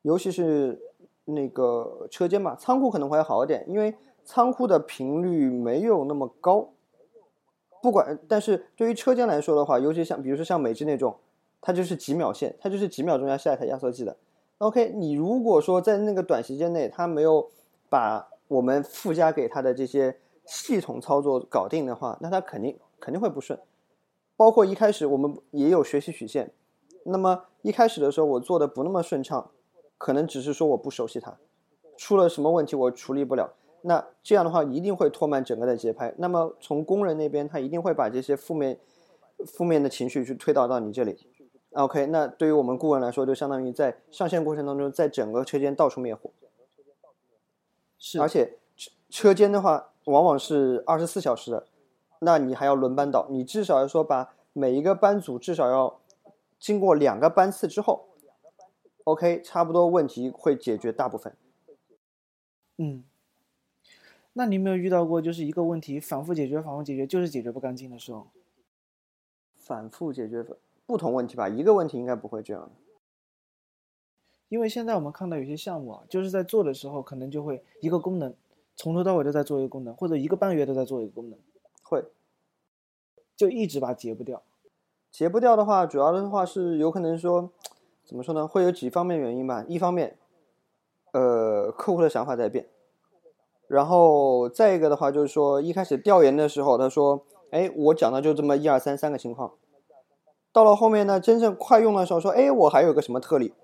[0.03, 0.79] 尤其是
[1.25, 6.71] 那个车间吧，仓库可能会好一点，因为仓库的频率没有那么高。
[7.83, 11.17] 不管，但是对于车间来说的话，尤其像比如说像美芝那种，
[11.61, 14.17] 它就是几秒线，它就是几秒钟要下一台压缩机的。
[14.59, 17.51] OK，你如果说在那个短时间内，它没有
[17.89, 23.59] 把我们附加给它的这些系统操作搞定的话，那它肯定肯定会不顺。
[24.37, 26.53] 包括一开始我们也有学习曲线，
[27.05, 29.51] 那么一开始的时候我做的不那么顺畅，
[29.97, 31.39] 可能只是说我不熟悉它，
[31.97, 36.15] 出了什么问题我处理不了，那这样的话一定会拖慢整个的节拍。
[36.19, 38.79] 那么从工人那边，他一定会把这些负面
[39.47, 41.27] 负面的情绪去推导到你这里。
[41.73, 46.31] OK，那对于我们顾问来说，就相当于在上线过程当中，在整个车间到处灭火。
[47.97, 51.67] 是而且车车间的话，往往是二十四小时的，
[52.21, 56.01] 那你还要轮班倒，你至少要说把每一个班组至少要
[56.59, 58.09] 经过两个班次之后
[59.05, 61.37] ，OK，差不多问题会解决大部分。
[62.79, 63.05] 嗯，
[64.33, 68.29] 那你有没有遇到过就是一个问题反复解决、反复解决，就是解决不干净的时候？
[69.57, 70.45] 反复解决
[70.87, 72.71] 不同问题吧，一个问题应该不会这样。
[74.49, 78.35] 因为现在我们看到有些项目啊，就是在做的时候，可能就会一个功能
[78.75, 81.39] 从头到尾都在做一个功能，或者一个半月都在做一个功能，
[81.85, 82.05] 会
[83.37, 84.43] 就一直把它结不掉。
[85.11, 87.53] 结不掉的话，主要的话是有可能说，
[88.05, 88.47] 怎么说呢？
[88.47, 89.65] 会有几方面原因吧。
[89.69, 90.19] 一方面，
[91.13, 92.69] 呃，客户的想法在变，
[93.71, 99.53] 然后再一个的话就是说，一开始调研的时候，他说，哎，我讲的就这么一二三三个情况，
[100.53, 103.55] 到了后面呢，真正快用的时候说，哎，我还有个什么特例。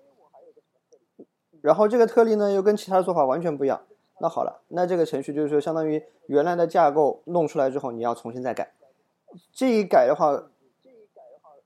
[1.61, 3.81] 然后这个特例呢，又跟其他做法完全不一样。
[4.21, 8.75] 那好了，那这个程序就是说，相当于原来的架构弄出来之后，你要重新再改。
[9.53, 10.45] 这一改的话，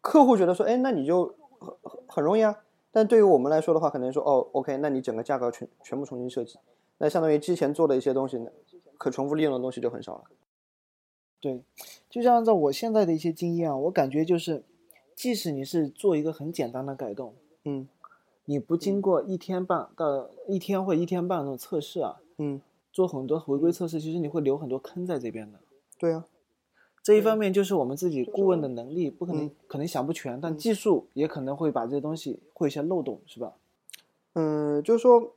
[0.00, 1.74] 客户觉得说，哎，那你就很
[2.08, 2.56] 很容易啊。
[2.90, 6.58] 但对于我们来说的话，可能说，哦，OK，那你整个架构全全部重新设计，
[7.00, 8.52] 那相当于之前做的一些东西呢，
[8.96, 10.24] 可重复利用的东西就很少了。
[11.40, 11.62] 对，
[12.08, 14.62] 就像按照我现在的一些经验啊，我感觉就是，
[15.16, 17.34] 即使你是做一个很简单的改动，
[17.64, 17.88] 嗯。
[18.46, 22.60] 你不经过一天半到一天或一天半那种测试啊，嗯，
[22.92, 25.60] 做很多回归测试，其实你会留很多坑在这边的。
[25.96, 26.26] 对啊，
[27.00, 33.52] 这一方面就是我们自己顾问的能力不可能可能想不全，但技术也可能会把这些东西会有些漏洞，是吧？
[34.32, 35.32] 嗯，就是说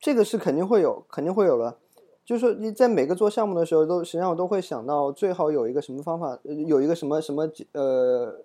[0.00, 1.78] 这个是肯定会有，肯定会有了。
[2.24, 8.44] 就是说你在每个做项目的时候，都实际上我都会想到最好有一个什么方法，有一个什么什么呃，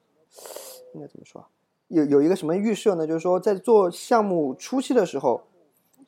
[0.93, 1.45] 应该怎么说？
[1.89, 3.05] 有有一个什么预设呢？
[3.05, 5.41] 就是说，在做项目初期的时候，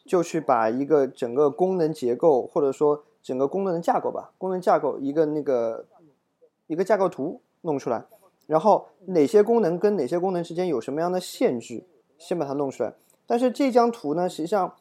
[0.06, 5.86] 就去把一个整个功能结构，或者说整个功能的架构吧，功能架构一个那个
[6.68, 8.06] 一个架构图弄出来，
[8.48, 11.84] 然后哪些功能跟哪些功能之间有什么样的限制，
[12.18, 12.94] 先把它弄出来。
[13.28, 14.74] 但是这张图呢，实际上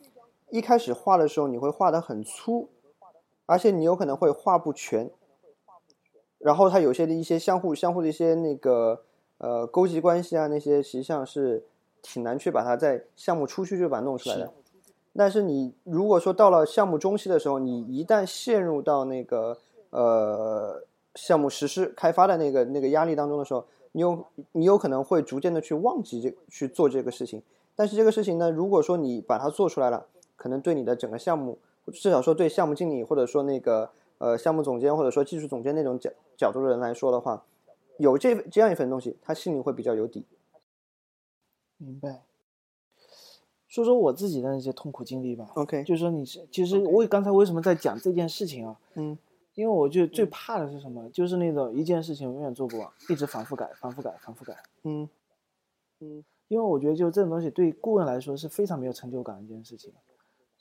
[0.51, 2.69] 一开始画的时候，你会画的很粗，
[3.47, 5.11] 而且你有可能会画不全，
[6.39, 9.03] 然后它有些的一些相互相互的一些那个。
[9.39, 11.65] 呃，勾稽关系啊，那些实际上是
[12.01, 14.51] 挺难去把它在项目初期就把它弄出来的。
[15.13, 19.59] 但是你如果说到了项目中期的时候，你一旦陷入到那个
[19.91, 20.85] 呃
[21.17, 27.43] 项目实施开发的那个那个压力当中的时候，你有你有可能会逐渐的去忘记这去做这个事情。
[27.75, 31.59] 但是这个事情呢，如果说你把它做出来了，可能对你的整个项目，
[31.93, 37.45] 至少说对项目经理或者说那个呃项目总监或者说技术总监那种角角度的人来说的话。
[37.99, 40.27] 有这这样一份东西，他心里会比较有底。
[41.77, 42.25] 明白。
[43.69, 45.51] 说说我自己的那些痛苦经历吧。
[45.55, 48.81] OK，就是说你是，其实我刚才为什么在讲这件事情啊？
[48.95, 49.17] 嗯，
[49.55, 51.09] 因为我就最怕的是什么？
[51.11, 54.57] 就是那种一件事情永远做不完，一直反复改，反复改，反复改。
[54.83, 55.09] 嗯
[56.01, 59.93] 嗯，因为我觉得就这种东西对顾问来说是非常没有成就感的一件事情。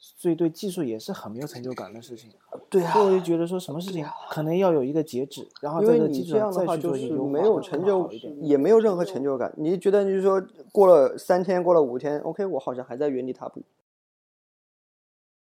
[0.05, 2.29] 所以对技术也是很没有成就感的事情。
[2.69, 8.11] 对啊，所以我就觉得说什么事情可能要有一个截止，然后在你这样的话就是没有成就，
[8.41, 9.53] 也没有任何成就感。
[9.55, 13.61] 你觉得就是说过了三天，过了五天，OK，我好像还在原地踏步。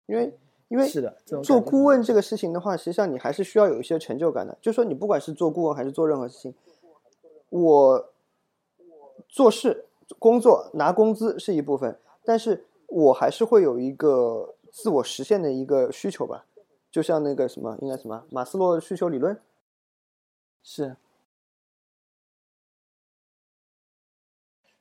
[0.05, 0.33] 因为
[0.69, 4.57] 因为是的，做顾问这个事情的话，实际上你还是需要有一些成就感的。
[4.61, 6.55] 就说你不管是做顾问还是做任何事情，
[7.49, 8.09] 我
[9.27, 12.63] 做事工作拿工资是一部分，但是。
[12.87, 16.45] 我还是会有一个自我实现的一个需求吧，
[16.89, 19.39] 就像那个什么，应该什么马斯洛需求理论，
[20.63, 20.95] 是。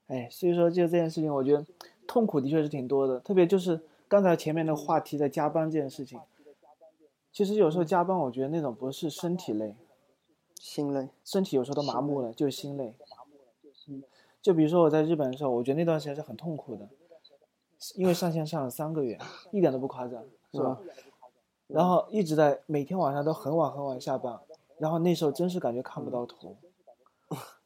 [0.07, 1.67] 哎，所以说就这件事情，我觉得
[2.07, 6.21] 痛苦的确是挺多的，特别就是刚才前面的话题在加班这件事情，
[7.33, 9.75] 其实有时候加班，我觉得那种不是身体累，
[10.61, 12.95] 心累，身体有时候都麻木了，就是心累。
[13.89, 14.05] 嗯，
[14.41, 16.89] 就比如说我在日本的时候，我觉得那段时间是很痛苦的。
[17.95, 19.19] 因为上线上了三个月，
[19.51, 20.81] 一点都不夸张，是吧？
[21.67, 24.39] 然后一直在每天晚上都很晚很晚下班，
[24.79, 26.57] 然后那时候真是感觉看不到头。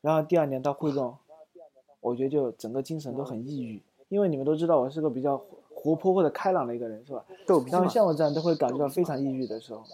[0.00, 1.16] 然后第二年到汇众，
[2.00, 5.36] 我觉得就整个精神都很抑郁，因为你们都知道我是个比较
[5.68, 7.24] 活泼或者开朗的一个人，是吧？
[7.70, 9.84] 然后像我这样都会感觉到非常抑郁的时候。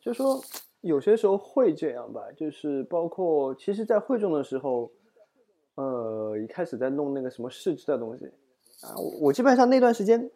[0.00, 0.42] 就说
[0.82, 4.90] 有些时候会这样吧，就是包括其实，在汇众的时候。
[5.76, 8.26] 呃，一开始在弄那个什么试制的东西，
[8.82, 10.30] 啊，我基本上那段时间，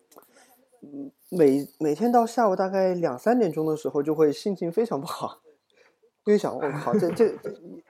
[1.31, 5.40] 每每天到下午大概两三点钟的时候，就会心情非常不好，
[6.24, 7.33] 因为想，我靠，这这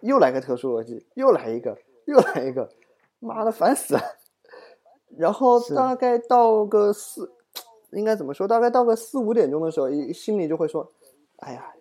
[0.01, 2.69] 又来个特殊逻辑，又来一个，又来一个，
[3.19, 4.01] 妈的，烦死了。
[5.17, 7.33] 然后大概到个四，
[7.93, 8.47] 应该怎么说？
[8.47, 10.93] 大概到个四五点钟的时候，心里就会说，
[11.39, 11.73] 哎呀，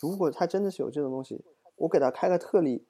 [0.00, 2.86] 如果他真的是有这种东西，我给他开个特例，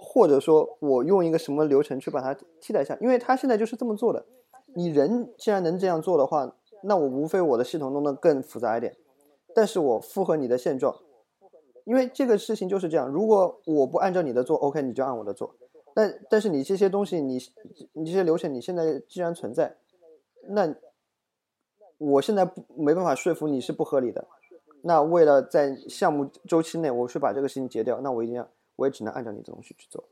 [0.00, 4.24] 或者说我用一个什么流程去把它替代一下，因为他现在就是这么做的。
[4.74, 8.96] 你人既然能这样做的话，那我无非我的系统弄得更复杂一点，
[9.54, 10.96] 但是我符合你的现状，
[11.84, 13.08] 因为这个事情就是这样。
[13.08, 15.54] 如果我不按照你的做，OK，你就按我的做。
[15.92, 17.38] 但但是你这些东西，你
[17.92, 19.76] 你这些流程，你现在既然存在，
[20.48, 20.74] 那
[21.98, 24.26] 我现在没办法说服你是不合理的。
[24.82, 28.48] 那为了在项目周期内，我去把这个事情结掉，那我一定要，
[28.80, 30.08] 我也只能按照你的东西去做。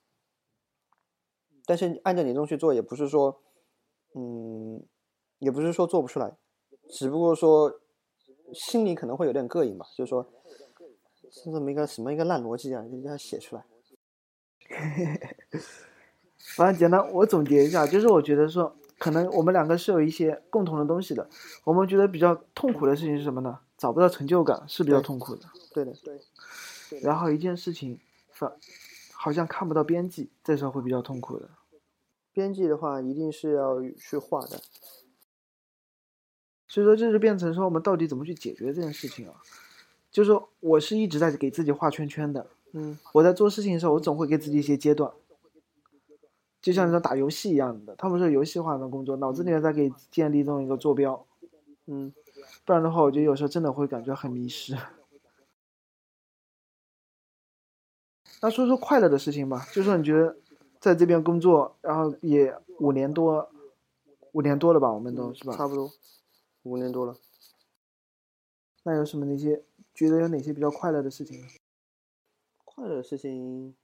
[1.65, 3.41] 但是按照你的东西做，也不是说，
[4.15, 4.83] 嗯，
[5.39, 6.37] 也不是说做不出来，
[6.91, 7.81] 只不过说
[8.53, 10.27] 心里可能会有点膈应吧，就是说，
[11.31, 13.65] 是这么一个什么一个烂逻辑啊，就要写出来。
[16.57, 21.29] 反正简单，我总结一下，就是我觉得说，可能我们两个是有一些共同的东西的。
[21.65, 23.61] 我们觉得比较痛苦的事情是什么呢？
[23.77, 25.47] 找不到成就感是比较痛苦的。
[25.73, 26.21] 对的，对。
[27.01, 28.01] 然后一件事情，
[28.39, 28.53] 反
[29.13, 31.51] 好像看不到边际，这时候会比较痛苦的。
[32.33, 34.61] 边际的话，一定是要去画的。
[36.69, 39.35] 所以说，这就变成说，我们到底怎么去解决这件事情啊？
[40.13, 42.47] 就是说，我是一直在给自己画圈圈的。
[42.73, 45.11] 嗯，我在做事情的时候，我总会给自己一些阶段，
[46.63, 47.97] 就像说打游戏一样的。
[47.97, 51.27] 他们说游戏化的工作，脑子里面在给建立这么一个坐标。
[51.87, 52.13] 嗯，
[52.65, 54.77] 不然的话，我觉得有时候真的会感觉很迷失。
[58.41, 60.37] 那说说快乐的事情吧，就说你觉得
[60.81, 63.51] 在这边工作，然后也五年多，
[64.33, 64.93] 五年多了吧？
[64.93, 65.57] 我们都是吧？
[65.57, 65.91] 差不多，
[66.63, 67.17] 五年多了。
[68.85, 71.47] 那有什么那些觉得有哪些比较快乐的事情呢？
[72.65, 73.75] 快乐的事情，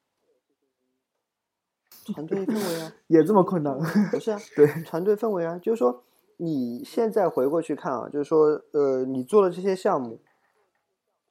[2.14, 3.76] 团队氛围啊， 也这么困难？
[4.12, 6.04] 不是啊，对，团队氛围啊，就是说
[6.36, 10.20] 你现在回过去看啊，就是说呃，你做的这些项目，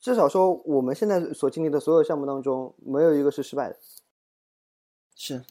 [0.04, 3.78] 至少说我们现在所经历的所有项目当中，没有一个是失败的。
[5.16, 5.46] 是，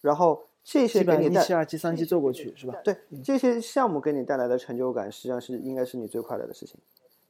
[0.00, 2.80] 然后这些给你带一期、二期、三期做过去是吧？
[2.84, 6.78] 对，这些项目给你带来的成就感，实际上是应该是你最快乐的事情。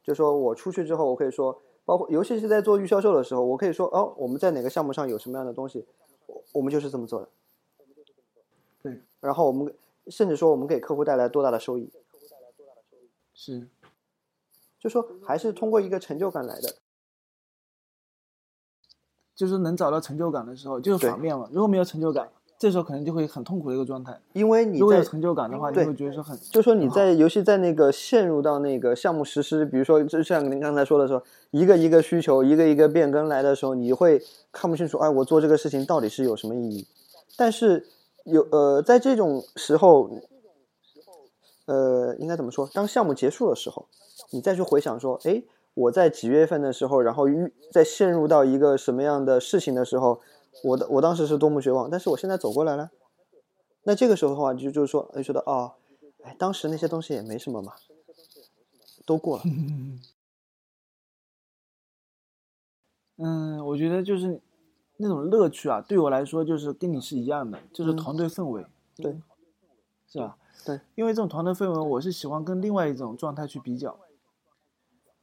[0.05, 1.62] 就说我出去之后，我可以说。
[1.87, 5.87] 包括尤其是在做预销售的时候，我可以说哦，我们在哪个项目上有什么样的东西，
[6.53, 7.29] 我们就是这么做的。
[8.83, 9.73] 对，然后我们
[10.09, 11.89] 甚至说我们给客户带来多大的收益，
[13.33, 13.69] 是，
[14.87, 16.75] 就说还是通过一个成就感来的，
[19.35, 21.49] 就是能找到成就感的时候，就是反面嘛。
[21.51, 22.29] 如果没有成就感。
[22.59, 36.87] 这时候可能就会很痛苦的一个状态，因为你如果有成就感的话，你会觉得说很，就说你在尤其在那个陷入到那个项目实施，比如说就像您刚才说的时候，一个一个需求，一个一个变更来的时候，你会看不清楚，哎，我做这个事情到底是有什么意义？
[37.37, 37.87] 但是
[38.25, 40.09] 有呃，在这种时候，
[41.66, 42.66] 呃，应该怎么说？
[42.72, 43.87] 当项目结束的时候，
[44.31, 45.43] 你再去回想说，哎，
[45.75, 50.21] 我在几月份的时候，然后遇在陷入到一个什么样的事情的时候。
[50.65, 52.91] 我的我当时是多么绝望，但是我现在走过来了，
[53.83, 55.75] 那这个时候的话，就就是说，就觉得哦，
[56.23, 57.75] 哎，当时那些东西也没什么嘛，
[59.05, 59.43] 都过了。
[63.19, 64.41] 嗯，我觉得就是
[64.97, 68.65] 那种乐趣啊，对我来说就是跟你是一样的，就是团队氛围，
[68.97, 69.21] 对，
[70.09, 70.39] 是吧？
[70.65, 73.99] 对，因为这种团队氛围，我是喜欢跟另外一种状态去比较，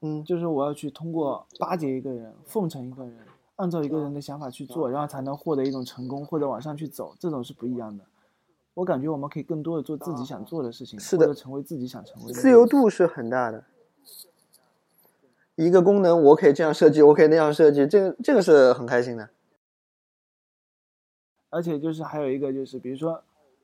[0.06, 3.18] 嗯，就是我要去通过巴结一个人，奉承一个人。
[3.56, 8.04] 按照一个人的想法去做，然后才能获得一种成功，或者往上去走，这种是不一样的。
[8.74, 12.34] 我感觉我们可以更多的做自己想做的事情，是的，成为自己想成为的。
[12.34, 13.63] 自由度是很大的。
[15.56, 19.30] 一个功能我可以这样设计，我可以那样设计，这个这个是很开心的。
[21.52, 23.24] 而且就是还有一个就是，比如说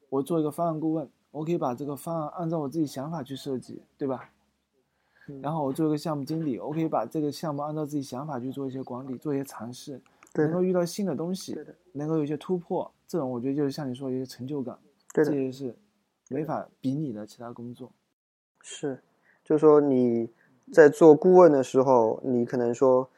[0.10, 4.30] 我做一个方案顾问，我可以把这个方案按照我自己想法去设计，对吧？
[5.42, 10.02] 然后我做一个项目经理，我可以把这个项目按照自己想法去做一些管理，做一些尝试，
[10.36, 11.58] 能够遇到新的东西，
[11.94, 14.78] 能够有一些突破，这种我觉得就是像你说的一些成就感，
[15.14, 15.76] 这也是
[16.30, 17.92] 没法比拟的其他工作。
[18.62, 19.00] 是，
[19.44, 20.30] 就是说你
[20.72, 23.10] 在做顾问的时候，你可能说，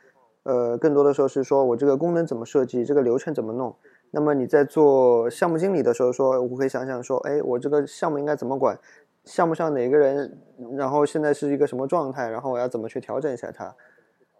[0.44, 3.76] 呃，更多的时候是说我这个功能怎么设计，这个流程怎么弄。
[4.14, 8.78] 那么你在做项目经理的时候，说我可以想想说，哎，我这个项目应该怎么管。
[9.24, 10.42] 项目上哪个人，
[10.76, 13.76] 然后现在是一个什么状态，然后我要怎么去调整一下它？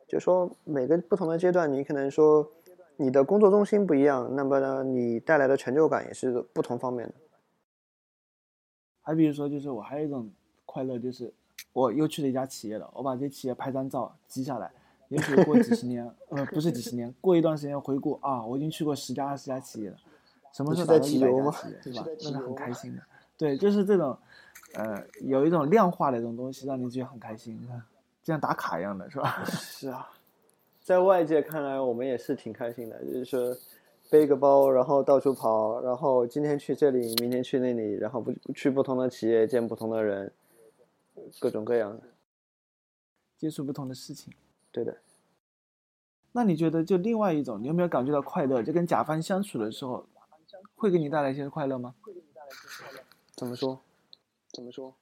[0.08, 2.52] 就说每个不同的阶段，你可能说
[2.98, 7.14] 你的工作重心不一样，那么呢，你带来的成就感也是不同方面的。
[9.02, 10.30] 还比如说，就是我还有一种
[10.66, 11.32] 快乐，就是
[11.72, 14.72] 我又去了一家企业了，我把这企业拍张照记下来，
[15.08, 19.96] 也许过几十年，呃，不是几十年，过一段时间回顾啊，我已经去过十家二十家企业了，
[20.52, 22.06] 什么时候达到一百家企业，对吧？
[22.06, 23.02] 那是很开心的。
[23.38, 24.18] 对，就是这种。
[24.74, 27.60] 呃，有一种量化的一种东西，让你觉得很开心，
[28.24, 29.44] 就像打卡一样的是吧？
[29.46, 30.10] 是啊，
[30.82, 33.58] 在外界看来，我们也是挺开心的，就是
[34.10, 40.32] 背个包，然后到处跑，然后今天去这里，明天去那里，然后不去不同的企业见不同的人，
[41.40, 42.04] 各种各样的，
[43.38, 44.34] 接触不同的事情。
[44.72, 44.98] 对的。
[46.34, 48.64] 那你觉得，就另外一种，你有没有感觉到快乐？
[48.64, 50.06] 就跟甲方相处的时候，
[50.76, 51.94] 会给你带来一些快乐吗？
[52.02, 53.00] 会给你带来一些快乐
[53.36, 53.82] 怎么说？
[54.54, 54.96] 怎么说？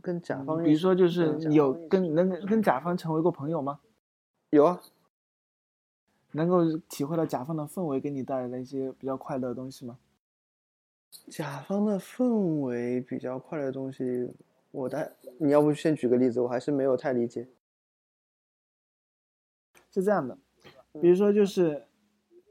[0.00, 3.80] 跟甲方，比如说，就是有跟能跟甲方成为过朋友吗？
[4.50, 4.80] 有啊。
[6.32, 9.98] 能够体会到甲方的氛围给你带来的一些比较快乐的东西吗？
[11.28, 14.32] 甲方的氛围比较快乐的东西，
[14.70, 17.48] 我的你要不先举个例子，我还是没有太理解。
[19.90, 20.38] 是这样的，
[21.00, 21.84] 比如说就是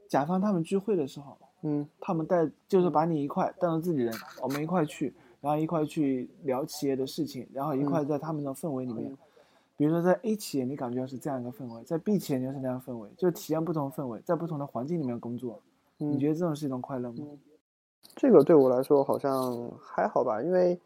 [0.06, 4.12] 甲方他们聚会的时候，嗯，他们带就是把你一块带到自己人，
[4.42, 9.16] 我们一块去，然后一块去聊企业的事情，然后一块在他们的氛围里面，
[9.76, 15.60] 比如说在 A 企业你感觉是这样一个氛围，在 B 企业就是那样氛围，就体验不同氛围，在不同的环境里面工作，
[15.98, 17.24] 你觉得这种是一种快乐吗？
[18.16, 20.78] 这个对我来说好像还好吧，因为。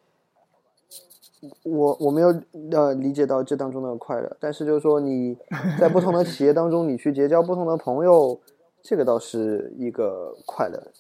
[1.63, 2.29] 我我没有
[2.71, 5.37] 呃理解到这当中的快乐，但是就是说你
[5.79, 8.41] 在不同的企业当中，你去结交不同的朋友，
[8.81, 10.91] 这个倒是一个快乐。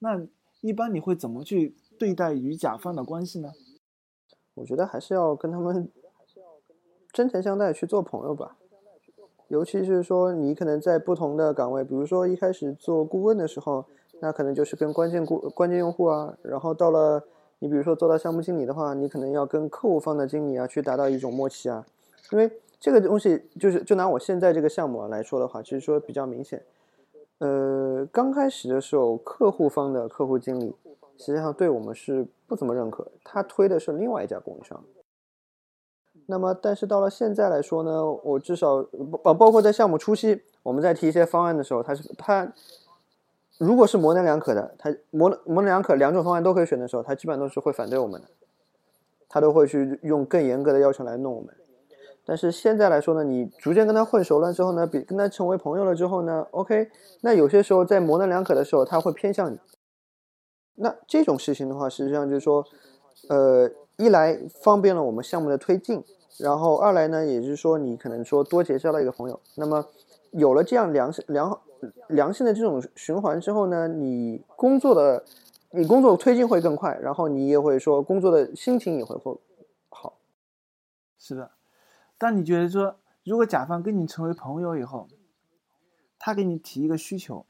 [0.00, 0.20] 那
[0.60, 3.52] 一般你会怎么去对待与甲方的关系呢？
[4.54, 5.90] 我觉得还是要跟他们
[7.12, 8.56] 真诚相待，去做朋友吧。
[9.48, 13.84] 尤其是说你可能在不同的岗位，比如说一开始做顾问的时候，
[14.20, 17.24] 那可能就是跟关键顾关键用户啊，然后到了。
[17.60, 21.86] 你比如说做到项目经理的话，你可能要跟客户方的经理啊去达到一种默契啊，
[22.30, 26.62] 因为这个东西就是就拿我现在这个项目来说的话，其实说比较明显。
[27.38, 30.74] 呃，刚开始的时候，客户方的客户经理
[31.18, 34.82] 实际上对我们是不怎么认可，他推的是另外一家供应商。
[36.26, 38.82] 那么，但是到了现在来说呢，我至少
[39.22, 42.52] 包包括在项目初期，我们在提一些方案的时候，他是他。
[43.58, 48.26] 如果是模棱两可的，他模模棱两可两种方案都可以选的时候，他基本上都是会反对我们的，
[49.28, 51.54] 他都会去用更严格的要求来弄我们。
[52.26, 56.90] 但是现在来说呢，你逐渐跟他混熟了之后呢，比跟他成为朋友了之后呢，OK，
[57.20, 59.60] 那有些时候在模棱两可的时候，他会偏向你。
[60.76, 62.64] 那这种事情的话，实际上就是说，
[63.28, 66.02] 呃，一来方便了我们项目的推进，
[66.38, 69.86] 然后二来呢，也就是说你可能说多结交了一个朋友，那么
[70.32, 71.62] 有了这样良良好。
[72.08, 75.22] 良性的这种循环之后呢，你工作的
[75.72, 79.38] 你工作推进会更快，然后你也会说工作的心情也会会
[79.90, 80.18] 好。
[81.18, 81.50] 是的，
[82.16, 85.08] 但你觉得说，如果甲方跟你成为朋友以后，
[86.18, 87.44] 他给你提一个需求，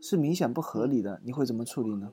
[0.00, 2.12] 是明显不合理的，你会怎么处理呢？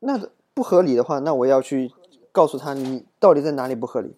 [0.00, 1.92] 那不合理的话，那我要去
[2.32, 4.14] 告诉他你到底在哪里不合理，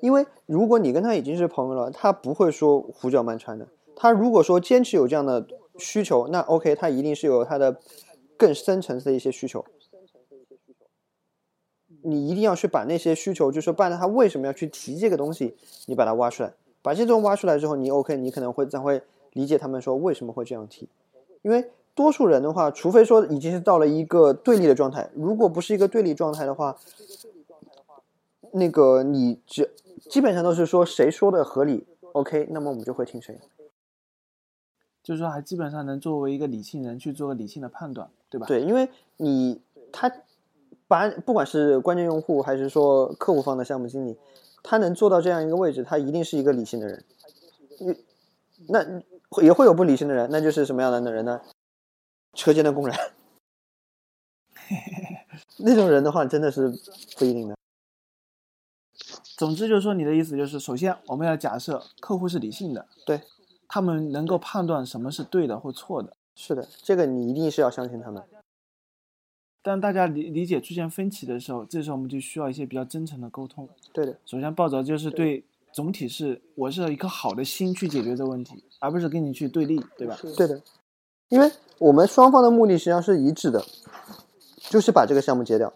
[0.00, 3.68] 因为如果你跟他已经是朋友了，他不会说胡搅蛮缠的。
[3.96, 5.46] 他如果说坚持有这样的。
[5.78, 7.80] 需求那 OK，他一定是有他的
[8.36, 9.64] 更深层次的一些需求。
[12.02, 15.56] 你一定要去把那些需求，就是说，办他为什么要去提这个东西，
[15.86, 16.52] 你把它挖出来。
[16.82, 19.00] 把这东西挖出来之后，你 OK，你可能会才会
[19.32, 20.90] 理解他们说为什么会这样提。
[21.40, 26.76] 因为多数人的话，除非说已经是到了一个对立的状态，如果不是一个对立状态的话，
[28.52, 29.70] 那个你只
[30.10, 33.38] 基本上都是说谁说的合理 OK，那么我们就会听谁。
[35.02, 38.46] 就是说，还基本上能作为一个理性人去做个理性的判断，对吧？
[38.46, 40.12] 对，因为你他
[40.86, 44.16] 把不管是关键用户还是说客户方的项目经理，
[44.62, 47.04] 他能做到这样一个位置，他一定是一个理性的人。
[48.68, 49.02] 那
[49.42, 51.40] 也会有不理性的人，那就是什么样的人呢？
[52.34, 52.96] 车间的工人，
[55.58, 56.68] 那种人的话，真的是
[57.18, 57.56] 不一定的。
[59.36, 63.22] 总之就是说，你的意思就是，首先我们要假设客户是理性的，对。
[63.74, 68.22] 他们能够判断什么是对的或错的，是的，这个你一定是要相信他们。
[69.62, 73.66] 当大家理理解出现分歧的时候，这时候我们就需要一些比较真诚的沟通。
[73.94, 80.18] 对的，首先抱着就是对总体是我是一颗好的心去解决这个问题，而不是跟你去对立，对吧？
[80.36, 80.60] 对的，
[81.32, 83.64] 因为我们双方的目的实际上是一致的，
[84.58, 85.72] 就是把这个项目结掉。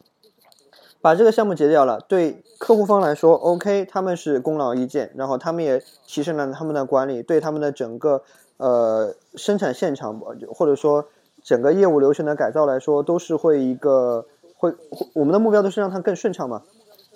[1.01, 8.23] 把这个项目结掉了，对客户方来说，OK，他们是功劳一件，然后他们也提升了他们的管理，对他们的整个
[8.59, 10.21] 呃生产现场
[10.53, 11.07] 或者说
[11.43, 14.27] 整个业务流程的改造来说，都是会一个
[14.59, 14.75] 会
[15.15, 16.65] 我们的目标都是让它更顺畅嘛。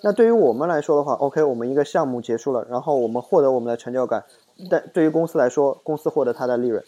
[0.01, 4.23] 那对于我们来说的话，OK，我们一个项目结束了，然后我们获得我们的成就感，
[4.67, 6.83] 但对于公司来说，公司获得它的利润。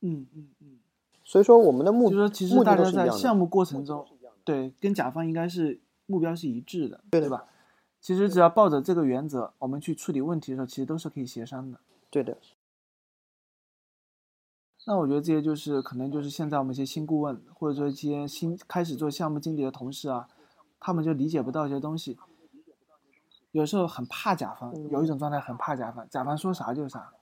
[0.00, 0.78] 嗯嗯嗯。
[1.24, 4.06] 所以说我们的目就说其实大家在项目过程中。
[4.44, 7.46] 对，跟甲方应该是目标是一致的，对吧？
[7.98, 11.80] 其实只要抱着这个原则，我们去处理问题的时候，其实都是可以协商的。
[12.10, 12.36] 对的，
[14.86, 20.28] 那我觉得这些就是可能就是现在我们一些新顾问，或者说一些新开始做项目经理的同事啊，
[20.78, 22.18] 他们就理解不到一些东西。
[23.52, 27.14] 有时候很怕甲方，有一种状态很怕甲方，甲方说啥就啥。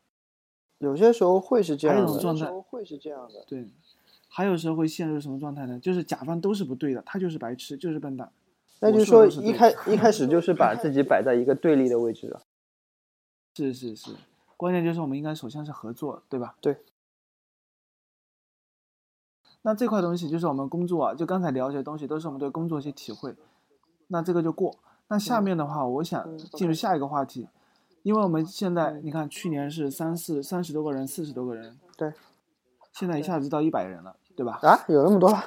[0.83, 3.45] 有些时候会是这样的，还有一种状态会是这样的。
[3.47, 3.69] 对，
[4.29, 5.79] 还有时候会陷入什么状态呢？
[5.79, 8.31] 就是甲方都是不对的，他就是白痴，就是笨蛋。
[8.81, 12.43] 那就是说一开一开始就是把自己摆在一个对立的位置了。
[13.55, 14.13] 是是是，
[14.57, 16.57] 关键就是我们应该首先是合作，对吧？
[16.61, 16.79] 对。
[19.65, 23.37] 那这块东西就是我们工作啊，就刚才聊这些东西都是我们对工作一些体会，
[24.09, 24.77] 那这个就过。
[25.07, 27.49] 那下面的话，我想嗯进入下一个话题，
[28.03, 32.13] 因为我们现在你看，去年是三四三十多个人，四十多个人，对，
[32.93, 34.59] 现在一下子到一百人了，对吧？
[34.63, 35.45] 啊，有那么多了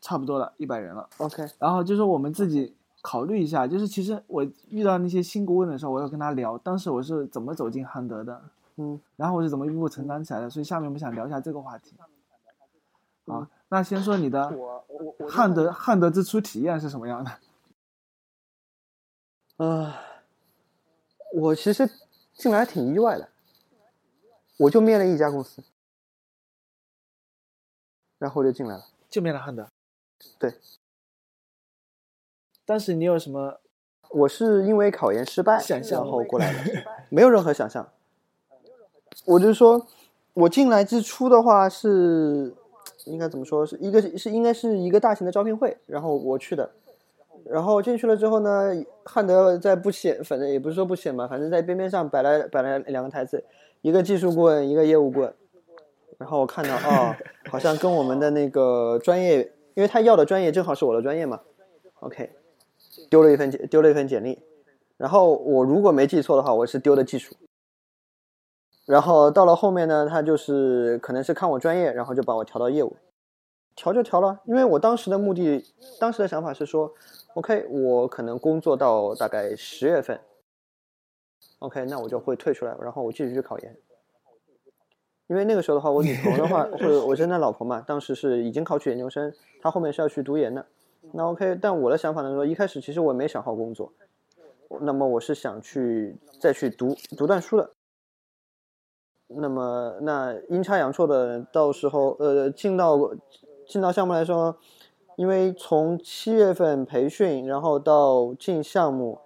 [0.00, 1.08] 差不多了，一百人了。
[1.18, 8.42] ？OK，然后就是我们自己考虑一下，就是其实我遇到那些新顾问的时候，我要跟他聊，当时我是怎么走进汉德的，
[8.76, 11.96] 嗯，然后我是怎么一步步成长起来的，所以下面我们想聊一下这个话题。
[13.26, 14.52] 好，那先说你的
[15.28, 17.30] 汉德汉德之初体验是什么样的？
[19.64, 19.96] 啊、
[21.34, 21.90] 我其实
[22.34, 23.28] 进来挺意外的，
[24.58, 25.62] 我就面了一家公司，
[28.18, 28.86] 然后就进来了。
[29.08, 29.68] 就面了汉德。
[30.38, 30.54] 对。
[32.64, 33.60] 当时你有什么？
[34.10, 37.90] 我是因为考研失败，想象然后过来的， 没有任何想象。
[39.24, 39.88] 我就说，
[40.34, 42.54] 我进来之初的话是
[43.06, 43.66] 应该怎么说？
[43.66, 46.70] 是一个是应该是一个大型的招聘会，然后我去的。
[47.46, 48.70] 然后进去了之后呢，
[49.04, 53.44] 汉德在不显，反正也不是说不显吧，反正在边边上摆了摆了两个台子，
[53.82, 55.34] 一个技术顾问，一个业务顾问。
[56.16, 57.14] 然后我看到哦，
[57.50, 61.40] 好像跟我们的那个专业，因为他要的专业正好是我的专业嘛。
[62.00, 62.30] OK，
[63.10, 64.38] 丢了一份丢了一份简历，
[64.96, 67.34] 然后我如果没记错的话，我是丢的技术。
[68.86, 72.96] 然后到了后面呢，他就是可能是看我专业，然后就把我调到业务，
[73.74, 75.64] 调就调了，因为我当时的目的，
[75.98, 76.92] 当时的想法是说
[77.34, 80.20] ，OK，我可能工作到大概十月份
[81.58, 83.76] ，OK，那我就会退出来，然后我继续去考研。
[85.26, 90.66] 因为那个时候的话，我女朋友的话， 或者我现在老婆嘛，当时是已经考取研究生，她后面是要去读研的。
[91.12, 93.92] 那 OK，但我的想法呢，说一开始其实我也没想好工作，
[94.80, 97.70] 那么我是想去再去读读段书的。
[99.28, 102.98] 那么那阴差阳错的，到时候呃进到
[103.66, 104.56] 进到项目来说，
[105.16, 109.18] 因为从七月份培训，然后到进项目，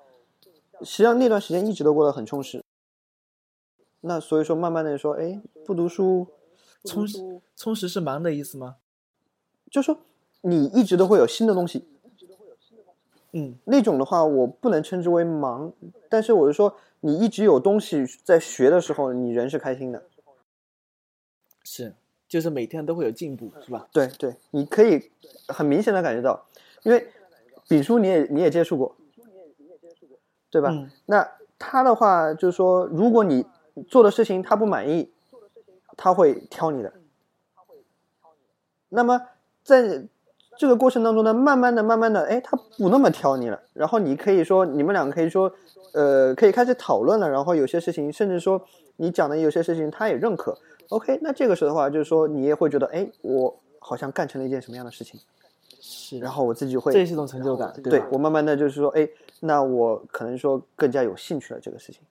[0.81, 2.63] 实际上那段时间一直都过得很充实。
[4.01, 6.27] 那所以说，慢慢的说，哎，不读书，
[6.85, 8.77] 充实充实是忙的意思吗？
[9.71, 9.99] 就说
[10.43, 11.89] 你一直都会有新的东西，
[13.33, 15.73] 嗯，那种的话，我不能称之为忙，
[16.09, 20.05] 但是我是说，你一直有东西在学的时候，你人是开心的。
[21.65, 21.95] 是，
[22.29, 23.89] 就是每天都会有进步，是吧？
[23.93, 25.11] 对对，你可以
[25.49, 26.45] 很明显的感觉到，
[26.83, 27.09] 因为
[27.67, 28.95] 丙叔你也你也接触过，
[30.51, 30.71] 对吧？
[30.73, 33.45] 嗯那他的话就是说，如果你
[33.89, 35.11] 做的事情他不满意，
[35.97, 36.93] 他会挑你的。
[38.91, 39.23] 那么
[39.63, 40.05] 在
[40.57, 43.61] 这个过程当中呢，慢慢的、慢慢的，哎，他不那么挑你了。
[43.73, 45.53] 然后你可以说，你们两个可以说，
[45.93, 47.29] 呃，可以开始讨论了。
[47.29, 48.65] 然后有些事情，甚至说
[48.97, 50.59] 你讲的有些事情，他也认可。
[50.89, 55.21] OK，那这个时候的话，就是说你也会觉得，哎，我好像干成了一件什么样的事情，
[55.81, 58.09] 是然后我自己会这也是一种成就感，对吧？
[58.13, 59.09] 我慢慢的就是说，哎，
[59.41, 62.03] 那我可能说更加有兴趣了这个事情。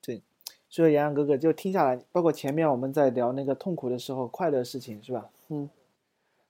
[0.00, 0.20] 对
[0.68, 5.28] 所以洋洋哥哥就听下来，包括前面我们在聊那个痛苦的时候，快乐的事情，是吧？
[5.48, 5.68] 嗯，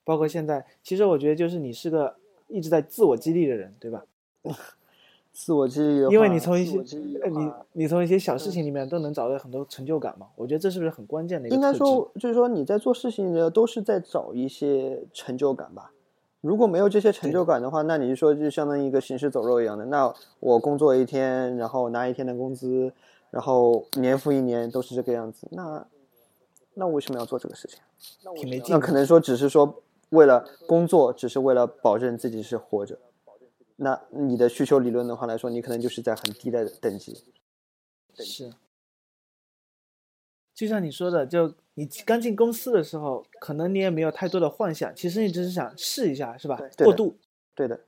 [0.04, 2.14] 包括现在，其实我觉得就是你是个
[2.46, 4.04] 一直在自我激励的人，对吧？
[5.32, 6.78] 自我激励的话，因为你从一些
[7.30, 10.26] 你你从一些小事情里面都能找到很多成就感嘛。
[10.36, 15.92] 我觉得这是不是很关键的一个应该说，就是说你在做事情的都是在找一些成就感吧。
[16.42, 19.86] 如果没有这些成就感的话，那你就说就相当于一个行尸走肉一样的。
[19.86, 22.92] 那我工作一天，然后拿一天的工资，
[23.30, 25.86] 然后年复一年都是这个样子，那
[26.74, 27.78] 那为什么要做这个事情？
[28.34, 28.74] 挺没劲。
[28.74, 32.98] 那可能说只是说为了工作，只是为了保证自己是活着。
[33.82, 37.24] 那你的需求理论的话来说，你可能就是在很低的等级。
[38.14, 38.52] 是，
[40.54, 46.56] 就像你说的，就你刚进公司的时候，可能你也没有太多的幻想，其实你只是想试一下，是吧？
[46.78, 47.18] 过渡。
[47.56, 47.80] 对的，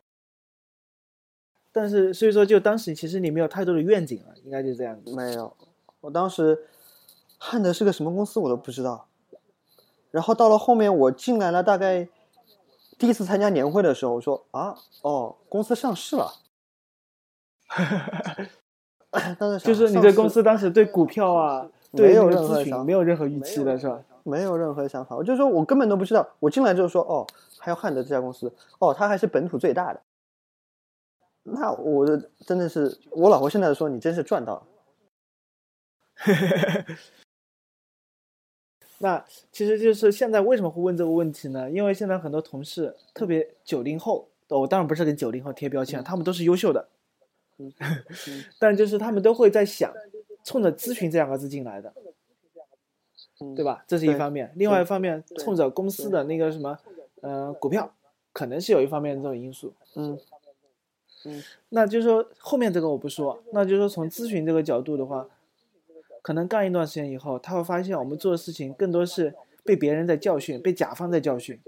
[1.70, 5.14] 但是所以说，就当时其实你没有太多的愿景了，应该就是这样子。
[5.14, 5.56] 没有，
[6.00, 6.66] 我当时
[7.38, 9.06] 汉德是个什么公司我都不知道。
[10.10, 12.08] 然后到了后面我进来了，大概
[12.98, 16.32] 第一次参加年会的时候，我说啊，哦，公司上市了。
[19.38, 24.02] 当时就是你对公司当时对股票啊，对没有咨任何想询没有任何预期的是吧？
[24.22, 27.26] 没有任何想法，我就说我根本都不知道，我进来就是说哦，
[27.58, 30.00] 还有汉德这家公司，哦，它还是本土最大的。
[31.42, 34.62] 那我的真的是，我老婆现在说你真是赚到了。
[38.98, 41.70] 那其实就是现在为什么会问这个问题呢？
[41.70, 46.88] 因为现在很多同事，特别九零后，哦我当然不是给九零后贴标签，他们都是优秀的，
[47.58, 47.72] 嗯
[48.58, 49.92] 但就是他们都会在想，
[50.44, 51.92] 冲着咨询这两个字进来的，
[53.40, 53.84] 嗯对吧？
[53.86, 56.78] 这是一方面，另外一方面，冲着公司的那个什么，
[57.20, 57.92] 呃，股票，
[58.32, 59.74] 可能是有一方面这种因素。
[59.96, 60.18] 嗯
[61.26, 65.26] 嗯那就是说后面这个我不说，那就是说从咨询这个角度的话，
[66.24, 71.60] 可能干一段时间以后，他会发现我们做的事情更多是被别人在教训，被甲方在教训，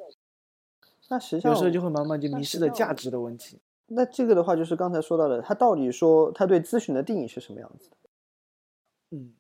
[1.11, 3.61] 那实际上有时候就会慢慢就迷失了价值的问题。
[3.89, 7.97] 那这个的话，就是刚才说到的，他到底说他对咨询的定义是什么样子的？
[9.11, 9.35] 嗯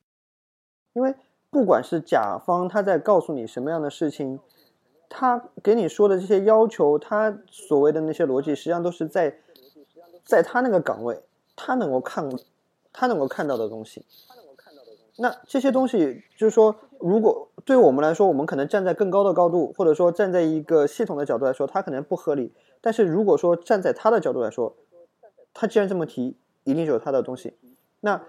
[0.92, 1.14] 因为
[1.48, 4.38] 不管是甲方他在告诉你什么样的事情，
[5.08, 9.38] 他给你说的这些要求，他所谓的那些逻辑，实际上都是在
[10.24, 11.22] 在他那个岗位，
[11.56, 12.30] 他能够看，
[12.92, 14.04] 他能够看到的东西。
[15.18, 22.52] 那这些东西，就是说，如果对我们来说，我们可能站在更高的高度，或者说站在一个系统的角度来说，它可能不合理。
[22.80, 24.76] 但是如果说站在他的角度来说，
[25.54, 27.54] 他既然这么提，一定是有他的东西。
[28.00, 28.22] 那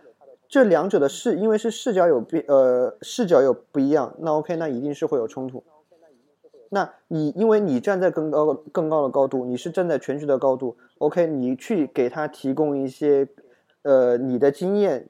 [0.48, 5.62] 这两者的视，因为是视角有变，呃，视角有不一样，那 OK，那一定是会有冲突。
[6.70, 13.28] 那你因为你站在更高更高的高度，你是站在全局的高度，OK，你去给他提供一些，
[13.82, 15.08] 呃，你的经验，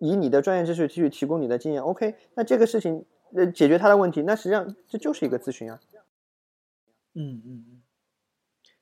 [0.00, 5.78] 以你的专业知识去提供你的经验，OK，那这个事情，呃，解决他的问题，那实际上这就是一个咨询啊。
[7.14, 7.82] 嗯嗯嗯。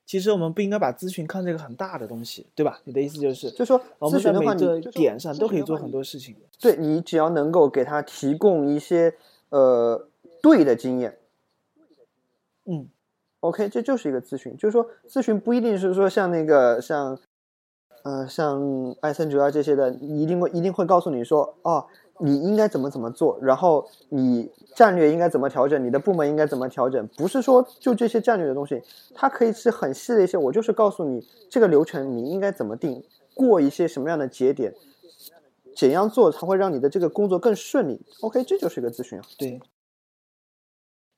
[0.05, 2.81] 其实我们不应该把咨询看这个很大的东西，对吧？
[2.85, 6.35] 你的意思就是，就说我们在每咨询的话，你个点上都可以做很多事情。
[6.59, 9.13] 对你只要能够给他提供一些
[9.49, 10.09] 呃
[10.41, 11.19] 对的经验
[12.65, 12.89] 嗯
[13.41, 14.57] ，OK，这就是一个咨询。
[14.57, 17.19] 就是说，咨询不一定是说像那个像，
[18.03, 21.85] 呃，像艾森哲啊这些的，一定会一定会告诉你说，哦，
[22.19, 28.81] 你应该怎么怎么做，然后你战略应该怎么调整，你的部门应该怎么调整，不是说就这些战略的东西，
[29.13, 34.73] 它可以是很细的一些，我就是告诉你这个流程你应该怎么定，过一些什么样的节点，
[35.75, 38.01] 怎样做才会让你的这个工作更顺利。
[38.21, 39.25] OK，这就是一个咨询啊。
[39.37, 39.59] 对。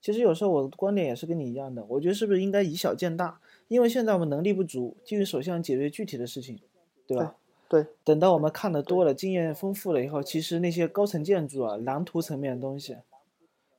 [0.01, 3.39] 其实有时候我的观点也是跟你一样的，我觉得是不是应该以小见大？
[3.67, 6.59] 因为现在我们能力不足，基于首先解决具体的事情，
[7.07, 7.35] 对吧？
[7.69, 12.97] 对，等到我们看的多了，经验丰富了以后，其实那些高层建筑啊、蓝图层面的东西，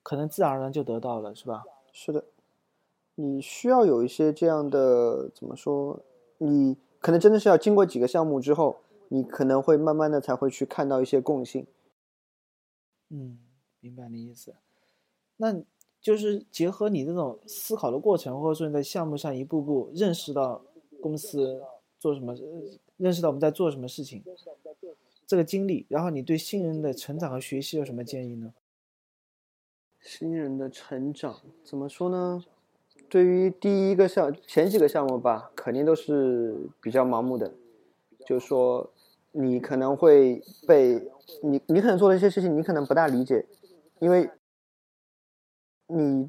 [0.03, 1.63] 可能自然而然就得到了，是吧？
[1.93, 2.25] 是的，
[3.17, 6.01] 你需要有一些这样的怎么说？
[6.39, 11.67] 你可能真的是要经过几个项目之后，你可能会慢慢的才会去看到一些共性。
[13.11, 13.39] 嗯，
[13.81, 14.55] 明白你意思。
[15.37, 15.63] 那
[16.01, 20.63] 就是结合你这种思考的过程，或者说你在项目上一步步认识到
[21.03, 21.63] 公司
[22.03, 22.63] 做什么，呃
[22.97, 24.25] 认识到我们在做什么事情，
[25.25, 28.53] 这个经历，然后你对新人的成长和学习有什么建议呢？
[30.01, 32.45] 新人的成长怎么说呢？
[33.09, 37.55] 对于第一个项前几个项目吧，肯定都是比较盲目的，
[38.27, 38.91] 就是说
[39.31, 41.09] 你可能会被
[41.45, 43.47] 你你可能做的一些事情，你可能不大理解，
[44.01, 44.29] 因为
[45.87, 46.29] 你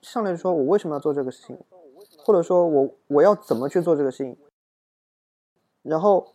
[0.00, 1.58] 上来就说我为什么要做这个事情，
[2.24, 4.34] 或者说我我要怎么去做这个事情，
[5.82, 6.26] 然后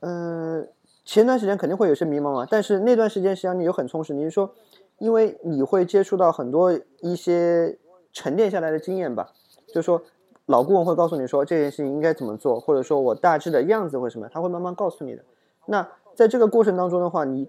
[0.00, 0.68] 嗯、
[1.04, 4.54] 前段时间肯定会有些迷茫嘛，但是那段时间实际上你又很充实，你是说。
[4.98, 6.72] 因为你会接触到很多
[7.02, 7.78] 一些
[8.14, 9.30] 沉淀下来的经验吧，
[9.66, 10.02] 就是说
[10.46, 15.22] 老顾问会告诉你说这件事情应该怎么做，或者说我大致的样子会什么，他会慢慢告诉你的。
[15.66, 17.46] 那在这个过程当中的话，你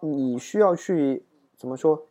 [0.00, 1.24] 你你需要去
[1.56, 2.08] 怎么说，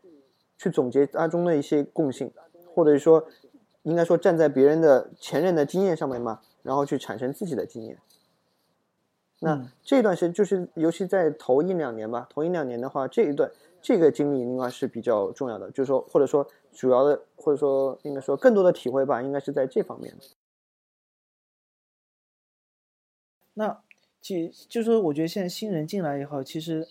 [0.57, 2.31] 去总结当中的一些共性，
[2.73, 3.25] 或者说
[3.83, 7.97] 应该说站在别人的前任的经验上面嘛，然后去产生自己的经验。
[9.39, 13.49] 那嗯这段时间就是，尤其在头一两年吧，头一两年的话，这一段
[13.81, 20.23] 这个经历应该是比较重要的，就是说，或者说主要的，或者说应该说更多的体会吧，应该是在这方面的。
[23.53, 23.81] 那
[24.21, 26.87] 其就是说，我觉得现在新人进来以后，其实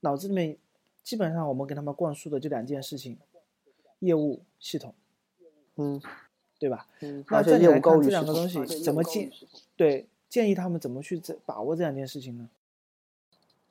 [0.00, 0.56] 脑子里面
[1.02, 3.18] 基本上我们给他们灌输的这两件事情：
[4.00, 4.94] 业务、系统，
[5.76, 6.00] 嗯
[6.58, 6.88] 对吧？
[7.02, 9.30] 嗯，那而且业务高于系统这两个东西怎么进？
[9.76, 12.48] 对，建议他们怎么去这把握这两件事情呢？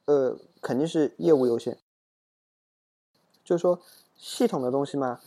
[0.05, 1.77] 呃，肯定是业务优先。
[3.43, 3.79] 就是说，
[4.15, 5.19] 系统的东西嘛，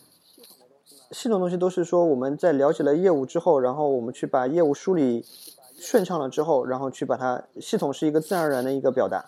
[1.11, 5.25] 系统东西都是说我们在了解了业务之后，然后我们去把业务梳理
[5.79, 9.25] 顺畅了之后，然后去把它系统是一个自然而然的一个表达。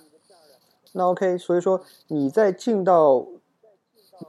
[0.92, 3.26] 那 OK，所以说你在进到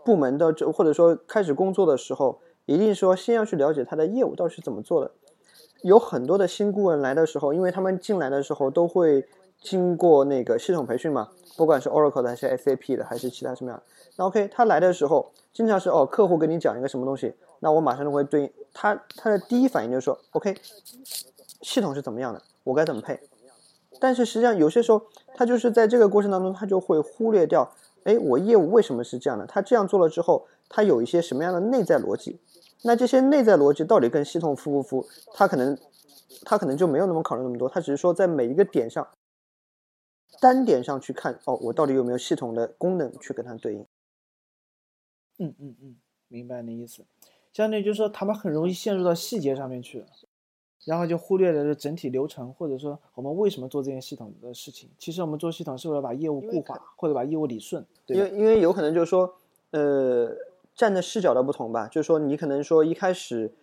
[0.05, 5.11] 部门的这或者说开始工作的时候，一定说先要去了解他的业务到底是怎么做的。
[5.83, 9.27] 有很多的新顾问来的时候，因为他们进来的时候都会
[9.61, 13.81] 经过那个系统培训嘛，不管是 Oracle 的还是 SAP 的还是其他什么样。
[14.15, 20.55] 那 OK，他来的时候经常是哦，客户跟你讲一个什么东西，那我马上就会对应他他的第一反应就是说 OK，
[21.61, 23.19] 系统是怎么样的，我该怎么配。
[23.99, 25.01] 但是实际上有些时候
[25.35, 27.73] 他就是在这个过程当中，他就会忽略掉，
[28.03, 29.45] 哎，我业务为什么是这样的？
[29.45, 32.39] 他这样做了之后，他有一些什么样的内在逻辑？
[32.85, 35.07] 那这些内在逻辑到底跟系统符不符？
[35.33, 35.77] 他可能，
[36.43, 39.07] 他可能就没有那么考虑那么多，他只是说在每一个点上，
[40.41, 43.85] 单点上去看，哦，我到底有没有系统的功能去跟它对应？
[45.39, 45.95] 嗯嗯嗯，
[46.27, 47.05] 明白你的意思。
[47.53, 50.03] 相当于就是说，他们很容易陷入到细节上面去，
[50.83, 54.89] 然后就忽略了整体流程，或者说我们为什么做这件系统的事情。
[54.97, 57.85] 其实我们做系统是为了把业务固化，或者把业务理顺。
[58.07, 59.33] 因为因为有可能就是说，
[59.71, 60.35] 呃。
[60.75, 63.53] 站的视角的不同吧，就是说你可能说一开始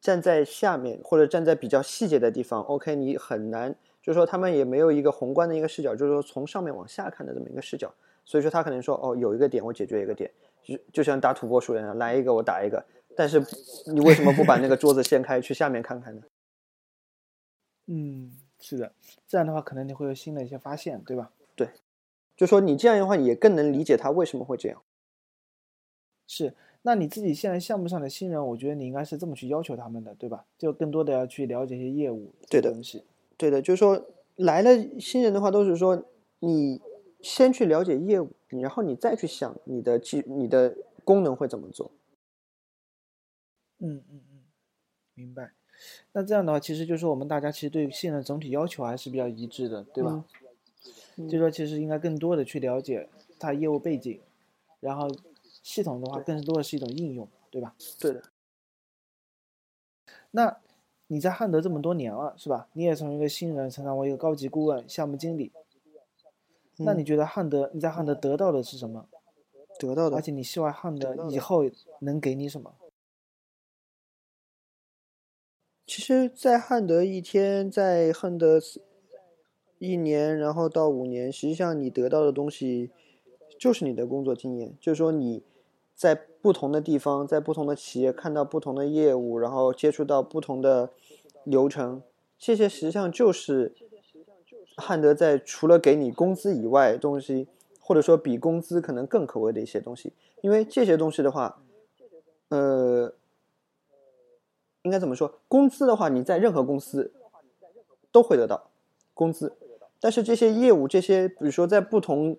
[0.00, 7.92] 站在下面或者站在比较细节的地方，OK，你很难，就是说他们也没有一个宏观的一个视角，就是说从上面往下看的这么一个视角，
[8.24, 10.30] 所以说他可能说哦，有一个点我解决一个点，
[10.62, 12.84] 就就像打土拨鼠一样，来一个我打一个，
[13.16, 13.44] 但是
[13.92, 16.22] 你为什么不把那个桌子掀开去下面看看呢？
[17.90, 18.92] 嗯，是的，
[19.26, 21.32] 这样的话可能你会有新的一些发现，对吧？
[21.56, 21.70] 对，
[22.36, 24.80] 就说你这样的话也更能理解他为什么会这样。
[26.30, 26.52] 是，
[26.82, 30.44] 那你自己现在项目上的新人，我觉得你应该是这么去要求他们的，对吧？
[30.58, 33.02] 就更多的要去了解一些业务对的东西。
[33.38, 34.06] 对的，就是说
[34.36, 36.04] 来了新人的话，都是说
[36.40, 36.82] 你
[37.22, 41.90] 先去了解业务，然后你再去想你的技、你的功能会怎么做。
[43.78, 44.40] 嗯嗯嗯，
[45.14, 45.52] 明白。
[46.12, 50.22] 那这样的话，其实就是说我们大家其实对新人总体要求还是比较一致的，对吧？
[51.30, 53.08] 就说其实应该更多的去了解
[53.38, 54.20] 他业务背景，
[54.80, 55.08] 然后。
[55.68, 57.74] 系统的话，更多的是一种应用，对吧？
[58.00, 58.22] 对的。
[60.30, 60.58] 那
[61.08, 62.70] 你在汉德这么多年了，是吧？
[62.72, 65.52] 你也从一个新人成长为一个高级顾问、项目经理。
[66.78, 69.10] 那你觉得汉德你在汉德得到的是什么？
[69.78, 70.16] 得到的。
[70.16, 71.64] 而且你希望汉德以后
[72.00, 72.74] 能给你什么？
[75.84, 78.58] 其实，在汉德一天，在汉德
[79.78, 82.90] 一年，然后到五年，实际上你得到的东西
[83.58, 85.44] 就是你的工作经验，就是说你。
[85.98, 90.92] 在不同的地方，在不同的企业看到不同的业务，然后接触到不同的
[91.42, 92.04] 流程，
[92.38, 93.74] 这些实际上就是
[94.76, 97.48] 汉德在除了给你工资以外东西，
[97.80, 100.12] 或者说比工资可能更可贵的一些东西。
[100.40, 101.60] 因为这些东西的话，
[102.50, 103.12] 呃，
[104.82, 105.40] 应该怎么说？
[105.48, 107.12] 工资的话，你在任何公司
[108.12, 108.70] 都会得到
[109.14, 109.56] 工资，
[109.98, 112.38] 但是这些业务，这些比如说在不同。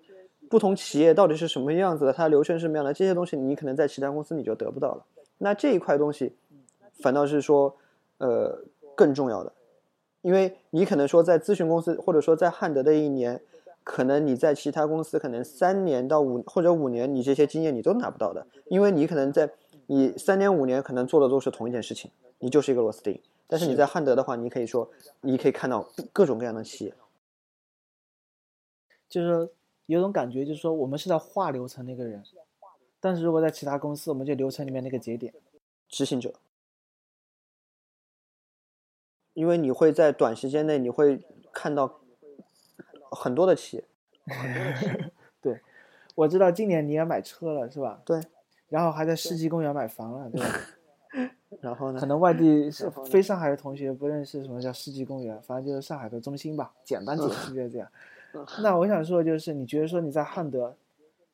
[0.50, 2.12] 不同企业到底是什么样子的？
[2.12, 2.92] 它流程是什么样的？
[2.92, 5.06] 这些东西你可能在其他公司你就得不到了。
[5.38, 6.34] 那这一块东西，
[7.00, 7.76] 反倒是说，
[8.18, 8.64] 呃，
[8.96, 9.52] 更重要的，
[10.22, 13.40] 因为你可能说在咨询公司，或者说在汉德的一年，
[13.84, 19.48] 可能你在其他公司可能三年到五或者五年，你这些经验你都拿不到的，因为你可能在
[19.86, 23.20] 你三年五年可能做的都是同一件事情，你就是一个螺丝钉。
[23.46, 24.90] 但是你在汉德的话，你可以说，
[25.20, 26.94] 你可以看到各种各样的企业，
[29.08, 29.48] 就是。
[29.94, 32.22] 有种感觉，就是说我们是在画流程那个人，
[33.00, 35.34] 但是如果在其他公司，我们就流程里面那个节点，
[35.88, 36.34] 执行者。
[39.34, 41.20] 因为你会在短时间内，你会
[41.52, 42.00] 看到
[43.10, 43.84] 很多的企业。
[45.40, 45.60] 对，
[46.14, 48.02] 我知道今年你也买车了，是吧？
[48.04, 48.20] 对。
[48.68, 50.48] 然后还在世纪公园买房了，对吧？
[51.60, 51.98] 然后呢？
[51.98, 56.72] 可能外地是非上海的同学不认识什么叫世纪公园，反正就是上海的中心吧。
[56.84, 57.90] 简单解释就是这样。
[58.62, 60.76] 那我想说的就是，你觉得说你在汉德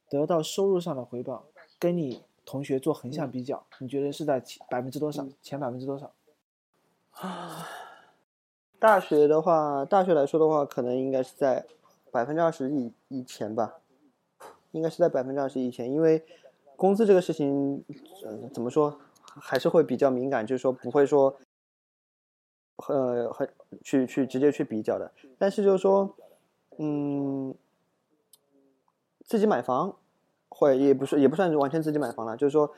[0.09, 1.45] 得到收入上的回报，
[1.79, 5.27] 跟你同学做横向比较，你觉得是在百分之多少？
[5.43, 6.13] 前百分之多少？
[7.11, 7.69] 啊，
[8.81, 11.67] 大学的话，大学来说的话，可能应该是在
[12.11, 13.77] 百分之二十以以前吧，
[14.73, 16.25] 应该是在百分之二十以前，因为
[16.77, 17.85] 工资这个事情，
[18.25, 21.37] 呃，怎么说，还是会比较敏感，就是说不会说，
[22.89, 23.49] 呃，很
[23.83, 26.17] 去去直接去比较的，但是就是说。
[26.79, 27.55] 嗯，
[29.25, 29.97] 自己买房，
[30.49, 32.71] 会也不是也不算是完全自己买房了，就是说，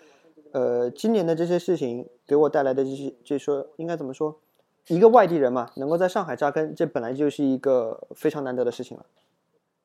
[0.53, 4.39] 呃，今年的这些事情给我带来的这些，就说应该怎么说，
[4.87, 9.05] 一个外地人嘛，能够在上海扎根，这本来就是一个非常难得的事情了。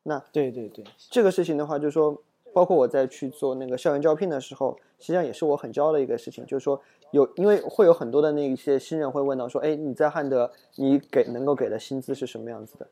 [0.03, 2.22] 那对对对，这个事情的话，就是说，
[2.53, 12.88] 包括我在去做那个校园招聘的时候，实际上也是我很骄傲的一个事情，就是说有因为会有很多的那一些新人会问到说，哎，你在汉德你给能够给的薪资是什么样子的？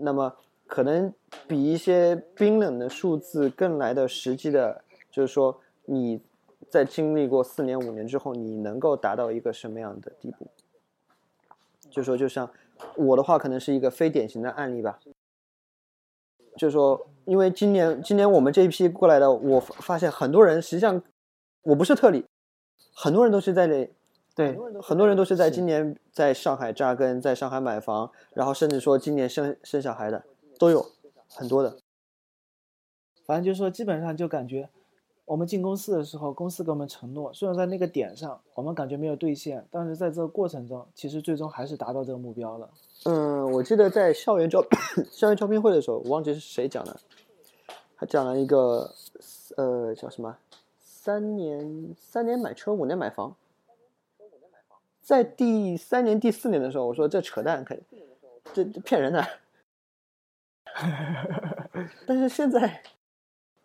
[0.00, 0.36] 那么
[0.66, 1.12] 可能
[1.46, 6.20] 比一些冰冷的数字更来的实际的，就是说你
[6.68, 10.48] 在经历过四年五年之后，你能够达到一个什么样的地步？
[11.90, 12.50] 就说就像
[12.96, 14.98] 我的话，可能是一个非典型的案例吧。
[16.56, 21.02] 就是说，因为今年今年我们这一批过来的，我发现很多人实际上
[21.62, 22.24] 我不是特例，
[22.92, 23.90] 很多人都是在这，
[24.38, 30.22] 对，很多人都是在今年在上海扎根，在上海买房，然后甚至说今年生生小孩的
[30.60, 30.86] 都有
[31.28, 31.76] 很多的。
[33.26, 34.68] 反正就是说，基本上就感觉
[35.24, 42.70] 我们进公司的时候，公司给我们承诺，虽然在那个点上我们感觉没有兑现，但是在这个过程中，其实最终还是达到这个目标了。
[43.06, 44.64] 嗯，我记得在校园招
[45.10, 46.96] 校园招聘会的时候，我忘记是谁讲的，
[47.96, 48.94] 他讲了一个
[49.56, 50.38] 呃叫什么
[50.80, 53.34] 三年三年买车五年买房，
[55.08, 57.74] 在第三年第四年的时候，我说这扯淡，可
[58.52, 59.26] 这这骗人的，
[62.06, 62.82] 但是现在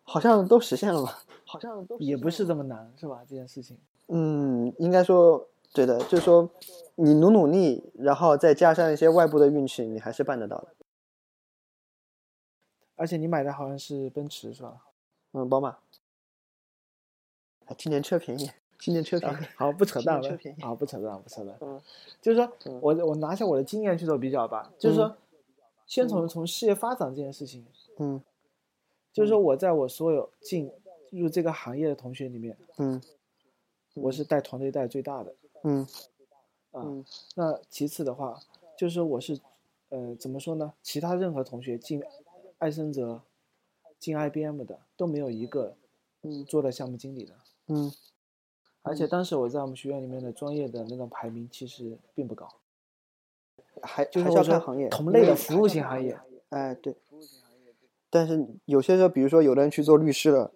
[0.04, 3.20] 好像都实现了吧，好像都也不是这么难，是吧？
[3.28, 3.76] 这件事情，
[4.08, 6.48] 嗯，应该说对的，就是说
[6.94, 10.68] 你努努力，然后再加上一些外部的运气，你还是办得到的。
[12.96, 14.80] 而且你买的好像是奔驰，是吧？
[15.32, 15.76] 嗯，宝马。
[17.66, 19.46] 啊，今年车便宜，今年车便宜。
[19.56, 20.38] 好，不扯淡了。
[20.60, 21.56] 好，不扯淡，不扯淡。
[21.60, 21.80] 嗯
[22.20, 25.16] 就是说嗯我我拿下我的经验去做比较吧，就是说，
[25.86, 27.64] 先嗯从从事业发展这件事情，
[27.98, 28.22] 嗯
[29.12, 30.70] 就是说我在我所有进
[31.10, 33.00] 入这个行业的同学里面，嗯
[33.94, 35.82] 我是带团队带最大的嗯
[36.72, 36.82] 啊。
[36.84, 37.04] 嗯
[37.36, 38.40] 那其次的话，
[38.76, 39.38] 就是说我是，
[39.90, 40.72] 呃，怎么说呢？
[40.82, 42.02] 其他任何同学进
[42.58, 43.20] 爱森哲、
[43.98, 45.76] 进 IBM 的都没有一个
[46.22, 47.34] 嗯做的项目经理的。
[47.68, 47.92] 嗯
[48.84, 52.46] 而且当时我在我们学院里面的专业的那种排名其实并不高，
[53.82, 56.20] 还还是要就是我说看行业，同类的服务型行业。
[56.50, 56.94] 哎，对。
[58.10, 60.52] 但是有些时候，比如说有的人去做律师了，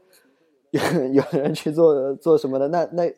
[0.71, 0.81] 有
[1.15, 3.11] 有的人去做做什么的，那那，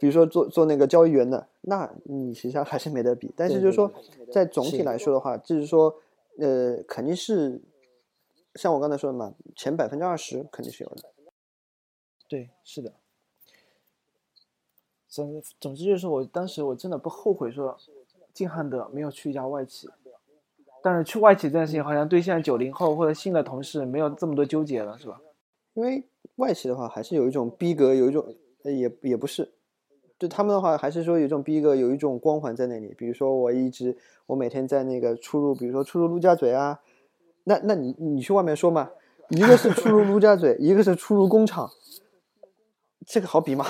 [0.00, 3.32] 比如说做做那个交易员的，那你实际上还是没得比。
[3.36, 3.90] 但是就是说，
[4.32, 5.94] 在总体来说的话，就是说，
[6.38, 7.62] 呃，肯定是
[8.56, 11.10] 像我刚才说的嘛，前百分之二十肯定是有的。
[12.28, 12.92] 对，是的。
[15.08, 17.76] 总总之就是，我当时我真的不后悔说
[18.32, 19.88] 进汉德没有去一家外企，
[20.82, 25.20] 但是去外企这件事情好像对现在九零后或者新的同事没有这么多纠结了，是吧？
[25.74, 26.04] 因为
[26.36, 28.24] 外企的话，还是有一种逼格，有一种
[28.64, 29.50] 也也不是，
[30.18, 32.94] 对他们的话，还是说有一种逼格，有一种光环在那里。
[32.98, 33.96] 比如说，我一直
[34.26, 36.80] 我每天在那个出入，比如说出入陆家嘴啊，
[37.44, 38.90] 那那你你去外面说嘛，
[39.30, 41.70] 一个是出入陆家嘴，一个是出入工厂，
[43.06, 43.64] 这个好比吗？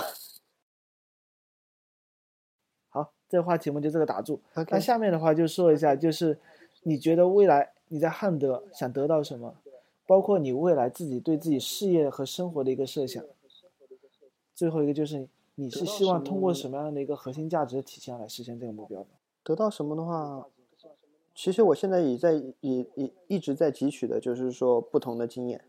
[3.29, 4.41] 这个话题我们就这个打住。
[4.71, 6.39] 那下面的话就说一下，就是
[6.83, 9.55] 你觉得未来你在汉德想得到什么，
[10.07, 13.23] 包括你未来自己对自己事业和生活的一个设想。
[14.55, 19.07] 最后一个就是你是希望通过什么样的一个核心价值的体现来实现这个目标的？
[19.45, 20.47] 得到什么的话，
[21.35, 25.65] 其实我现在也在也也一直在汲取的，就是说不同的经验，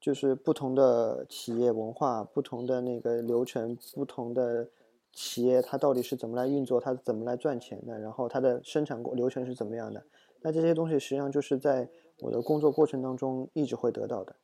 [0.00, 4.68] 就是不同的企业文化、不同的那个流程、不同的
[5.14, 10.04] 企业它到底是怎么来运作，它怎么来赚钱的，然后它的生产过流程是怎么样的。
[10.40, 11.88] 那这些东西实际上就是在
[12.18, 14.36] 我的工作过程当中一直会得到的。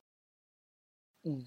[1.24, 1.44] 嗯，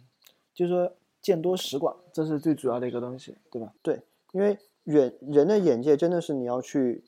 [0.53, 3.73] 就是说见多识广，这是最主要的一个东西，对吧？
[3.81, 4.01] 对，
[4.33, 7.03] 因为远人的眼界真的是你要去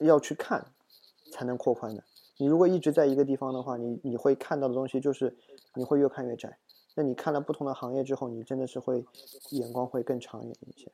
[0.00, 0.66] 要去看
[1.30, 2.02] 才能扩宽的。
[2.38, 5.36] 你如果一直在一个地方的话，你你会看到的东西就是
[5.74, 6.58] 你会越看越窄。
[6.94, 9.04] 那你看了不同的行业之后，你真的是会
[9.50, 10.90] 眼光会更长远一些。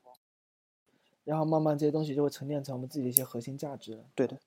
[1.25, 4.05] 然后慢慢这些东西就会沉淀成我们自己的一些核心价值。
[4.15, 4.39] 对的。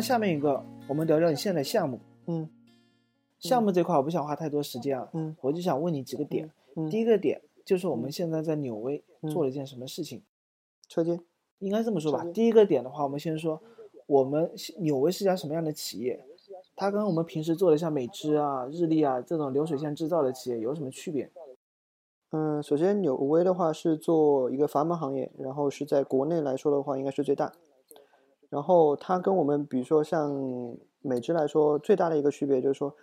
[0.00, 2.00] 那下面一个，我们聊聊你现在的项目。
[2.26, 2.48] 嗯
[3.38, 6.50] 项目这块我不想花太多时间啊，嗯我就想问你几个点。
[6.74, 10.22] 嗯，第一个点就是我们现在在纽威嗯做了一件什么事情？
[10.88, 11.20] 车间。
[11.58, 13.60] 应该这么说吧第一个点的话，我们先说
[14.06, 16.24] 我们纽威是家什么样的企业？
[16.74, 21.30] 它跟我们平时做的像美芝啊、日立啊这种流水线制造的企业有什么区别？
[22.30, 27.52] 嗯，首先纽威的话是做一个阀门行业，然后是在国内来说的话应该是最大。
[28.50, 32.94] 然后它跟我们比如说像美芝来说，最大的一个区别就是说，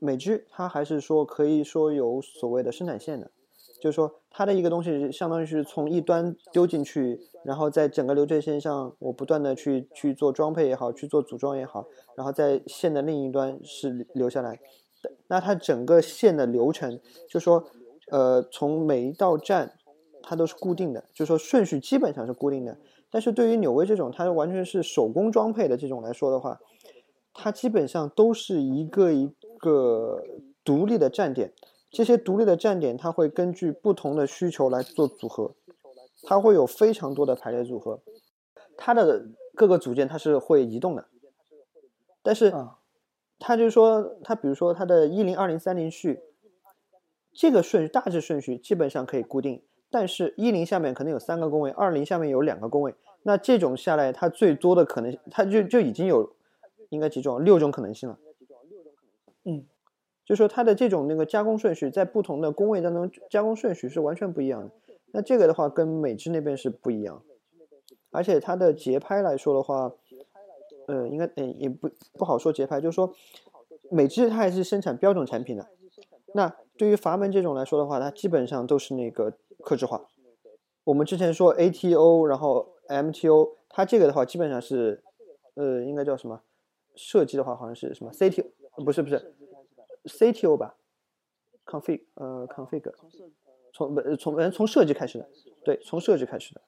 [0.00, 3.30] 美芝它还是说可以说有所谓的生产线的，
[3.80, 14.58] 就是说它的一个东西相当于是从一端丢进去，然后在整个流水线上我不断的去去做装配也好，去做组装也好，然后在线的另一端是留下来。
[15.28, 17.64] 那它整个线的流程，就说
[18.08, 19.74] 呃从每一道站
[20.22, 22.76] 它都是固定的，就是说顺序基本上是固定的。
[23.10, 26.60] 但是对于纽威这种，它完全是手工装配的这种来说的话，
[27.34, 30.22] 它基本上都是一个一个
[30.64, 31.52] 独立的站点。
[31.90, 35.56] 这些独立的站点，它会根据不同的需求来做组合，
[36.22, 38.00] 它会有非常多的排列组合。
[38.76, 41.08] 它的各个组件它是会移动的，
[42.22, 42.52] 但是
[43.40, 46.20] 它就是说，它比如说它的一零二零三零序，
[47.32, 49.62] 这个顺序大致顺序基本上可以固定。
[49.90, 52.94] 但是，一零下面可能有三个工位，二零下面有两个工位。
[53.24, 56.32] 那这种下来，它最多的可能，它就就已经有
[56.90, 58.18] 应该几种，六种可能性了。
[59.44, 59.66] 嗯，
[60.24, 64.70] 就说它的这种那个加工顺序，在不同的工位当中，加工顺序是完全不一样的。
[65.12, 67.20] 那这个的话，跟美制那边是不一样。
[68.12, 69.92] 而且它的节拍来说的话，
[70.86, 73.12] 呃，应该嗯也不不好说节拍，就是说
[73.90, 75.66] 美制它还是生产标准产品的。
[76.32, 79.34] 那对于阀门这种来说的话，它基本上都是那个。
[79.60, 80.08] 克制化，
[80.84, 85.02] 我们之前说 ATO，然后 MTO，它这个的话基本上是，
[85.54, 86.42] 呃，应该叫什么？
[86.96, 88.46] 设计的话好像是什么 CTO，
[88.84, 89.34] 不是不是
[90.04, 90.76] CTO 吧
[91.64, 92.82] ？config，呃，config，
[93.72, 95.28] 从不从从设计开始的，
[95.64, 96.60] 对，从设计开始的。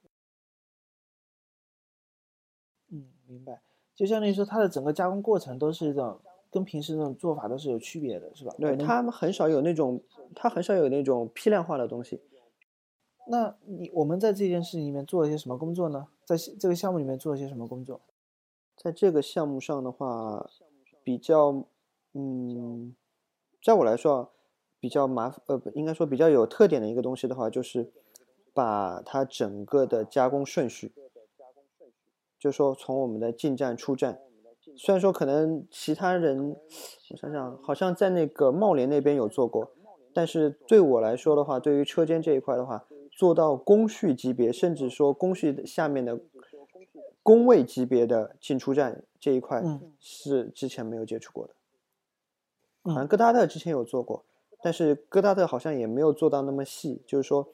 [2.93, 3.61] 嗯，明白。
[3.95, 6.21] 就相当于说，它的整个加工过程都是一种
[6.51, 8.55] 跟平时那种做法都是有区别的，是吧？
[8.59, 10.01] 对，他们很少有那种，
[10.35, 12.23] 它很少有那种批量化的东西。
[13.29, 16.09] 那你我们在这件事情里面做了些什么工作呢？
[16.25, 18.01] 在这个项目里面做了些什么工作？
[18.77, 20.51] 在这个项目上的话，
[21.05, 21.65] 比较，
[22.15, 22.95] 嗯，
[23.63, 24.29] 在我来说啊，
[24.81, 27.93] 比较麻烦，呃，不应该说比较有特点的一个东西的话，就是
[28.53, 30.93] 把它整个的加工顺序，
[32.39, 34.21] 就是说从我们的进站出站，
[34.77, 39.71] 虽然说可能其他人，我想想，好像在那个茂联那边有做过，
[40.13, 42.85] 但是对我来说的话，对于车间这一块的话。
[43.23, 46.19] 做到工序级别，甚至说工序下面的
[47.23, 49.63] 工位级别的进出站这一块，
[50.01, 51.55] 是之前没有接触过的。
[52.83, 54.25] 好像戈达特之前有做过，
[54.61, 57.47] 但是戈达特好像也没有做到那么细，就是说，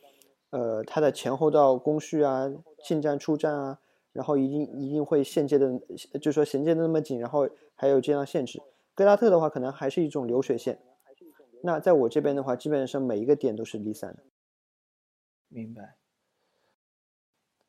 [0.48, 2.50] 呃，它的前后道工序啊，
[2.82, 3.78] 进站出站啊，
[4.14, 5.78] 然后一定一定会衔接的，
[6.14, 8.58] 就是说衔接的那么紧，然后还有这样限制。
[8.94, 10.78] 戈达特的话，可能还是一种流水线。
[11.62, 14.22] 那在我这边的话，基本上每一个点都是离散的。
[15.49, 15.96] 明白。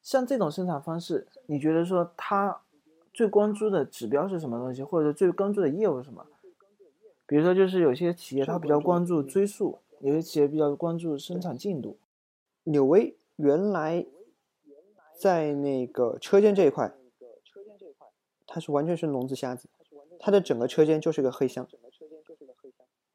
[0.02, 2.62] 像这种生产方式，你觉得说它
[3.14, 6.26] 最关注的指标是什么东西，或者最关注的业务是什么？
[7.26, 12.00] 比如说，就是有些企业它比较关注追溯，有些企业比较关注生产进度。
[12.64, 14.06] 纽威原来
[15.20, 16.92] 在那个车间这一块，
[18.48, 19.70] 它是完全是聋子瞎子，
[20.20, 21.68] 它的整个车间就是个黑箱，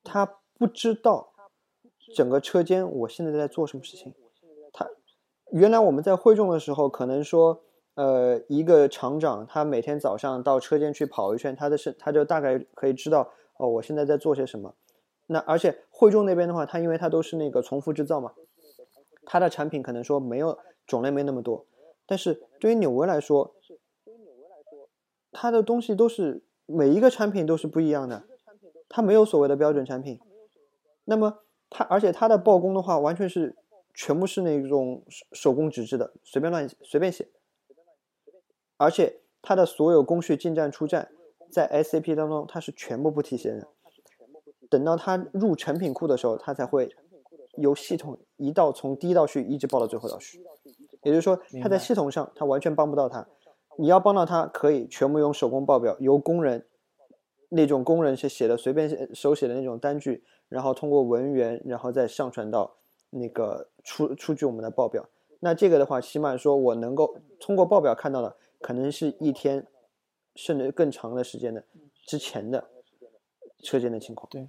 [0.05, 1.33] 他不知道
[2.15, 4.15] 整个车间我现在在做什么事情。
[5.55, 7.63] 原来我们在会众的时候，可能说，
[7.95, 14.75] 呃，一个厂长他每天早上到车间去跑一圈，他的是他就大概可以知道哦，我现在在做些什么。
[15.29, 18.33] 那而且会众那边的话，他因为他都是那个重复制造嘛，
[19.25, 21.65] 他的产品可能说没有种类没那么多。
[22.05, 23.55] 但是对于纽维来说，
[25.31, 28.25] 他的东西都是每一个产品都是不一样的，
[28.89, 30.19] 他没有所谓的标准产品。
[31.05, 33.55] 那么他而且他的报工的话，完全是。
[33.95, 37.29] 全部是那种手手工纸质的，随便乱随便写，
[38.77, 41.13] 而且它的所有工序进站出站，
[41.49, 43.69] 在 SAP 当中它是全部不提现的。
[44.69, 46.91] 等到它入成品库的时候，它才会
[47.57, 50.43] 由系统一道从第一道序一直报到最后道序。
[51.05, 53.29] 也就是说，它在系统上它完全帮不到它。
[53.79, 56.67] 你要帮到它，可以全部用手工报表，由工人
[57.51, 62.77] 那种工人是写的随便手写的那种单据，然后通过文员，然后再上传到。
[63.15, 65.09] 那个出出具我们的报表，
[65.41, 69.67] 那这个的话，起码说我能够通过报表看到的，可能是一天
[70.35, 71.65] 甚至更长的时间的
[72.07, 72.69] 之前的
[73.63, 74.29] 车间的情况。
[74.31, 74.49] 对，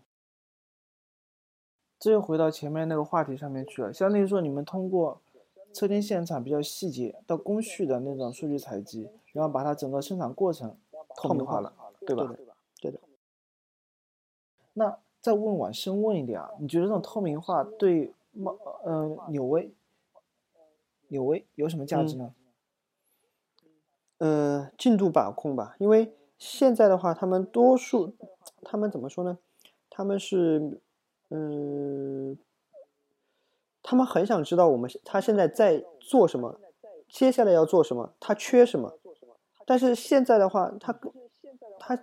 [2.00, 3.94] 这又回到前面那个话题上面去了。
[3.94, 5.22] 相当于说，你们通过
[5.74, 10.78] 车间现场比较细节到工序的那种数据采集，然后把它整个生产过程
[11.16, 11.74] 透明化了，
[12.06, 12.36] 对吧？
[12.82, 13.00] 对的。
[14.74, 19.74] 那再问往深问一点啊，你觉得这种透明化对猫呃纽威，
[21.08, 22.34] 纽威有什么价值呢？
[24.18, 28.16] 呃，进度把控吧，因为现在的话，他们多数，
[28.62, 29.38] 他们怎么说呢？
[29.90, 30.82] 他们是，
[31.30, 32.38] 嗯，
[33.82, 36.60] 他们很想知道我们他现在在做什么，
[37.10, 38.98] 接下来要做什么，他缺什么。
[39.66, 40.98] 但是现在的话，他
[41.80, 42.00] 他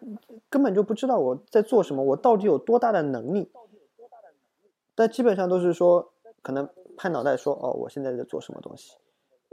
[0.48, 3.50] 根本就不知道我在做什么，我到底有多大的能力。
[4.94, 6.11] 但基本上都是说，
[6.42, 8.96] 可能拍脑袋说，哦，我现在在做什么东西，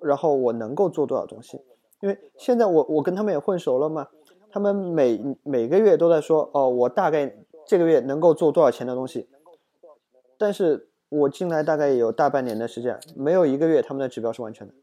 [0.04, 1.62] 然后我能够做多少东西。
[2.02, 4.08] 因为现在我我跟他们也混熟了嘛，
[4.52, 7.36] 他们每每个月都在说，哦，我大概
[7.66, 9.30] 这个月能够做多少钱的东西。
[10.38, 14.74] 但是我进来大概也有大半年的时间，没有一个月他们的指标是完全的。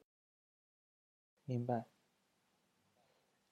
[1.47, 1.87] 明白。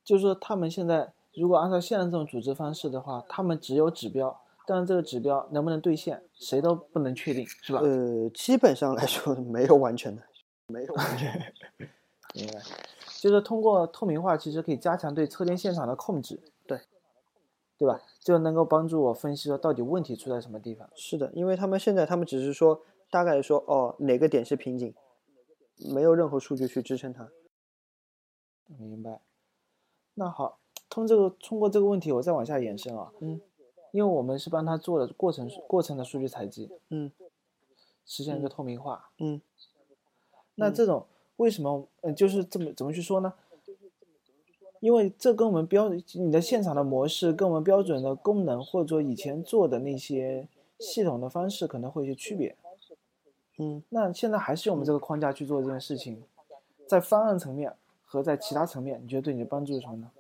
[0.05, 7.81] 就是说，他们现在如果按照现在这种组织方式的话，他们只有指标，但是这个指标能不能兑现，谁都不能确定，是吧？
[7.81, 10.23] 呃，基本上来说没有完全的，
[10.69, 11.53] 没有完全。
[12.35, 12.61] 明白。
[13.21, 16.81] 就是通过透明化，其实可以加强对车间现场的控制，对，
[17.79, 18.01] 对吧？
[18.21, 20.89] 就能够帮助我分析说到底问题出在什么地方。
[20.95, 24.95] 是的，因为他们现在他们只是说大概说哦哪个点是瓶颈，
[25.95, 27.31] 没有任何数据去支撑它。
[28.67, 29.21] 明白。
[30.15, 30.59] 那好，
[30.89, 33.11] 通这个通过这个问题，我再往下延伸啊。
[33.21, 33.41] 嗯。
[33.95, 36.69] 因为我们是帮他做了过程过程的数据采集。
[36.89, 37.13] 嗯。
[38.05, 39.11] 实现一个透明化。
[39.19, 39.41] 嗯。
[40.57, 41.07] 那这种。
[41.37, 41.89] 为什么？
[42.03, 43.35] 嗯，就是这么怎么去说呢？
[44.79, 52.57] 因为这跟我们标你的现场的模式，跟我们标准的功能，或者说以前做的那些系统的方式，可能会有些区别。
[53.59, 56.23] 嗯，那现在还是用我们这个框架去做这件事情，
[56.87, 57.75] 在方案层面
[58.05, 60.11] 和在其他层面，你觉得对你的帮助是什么呢？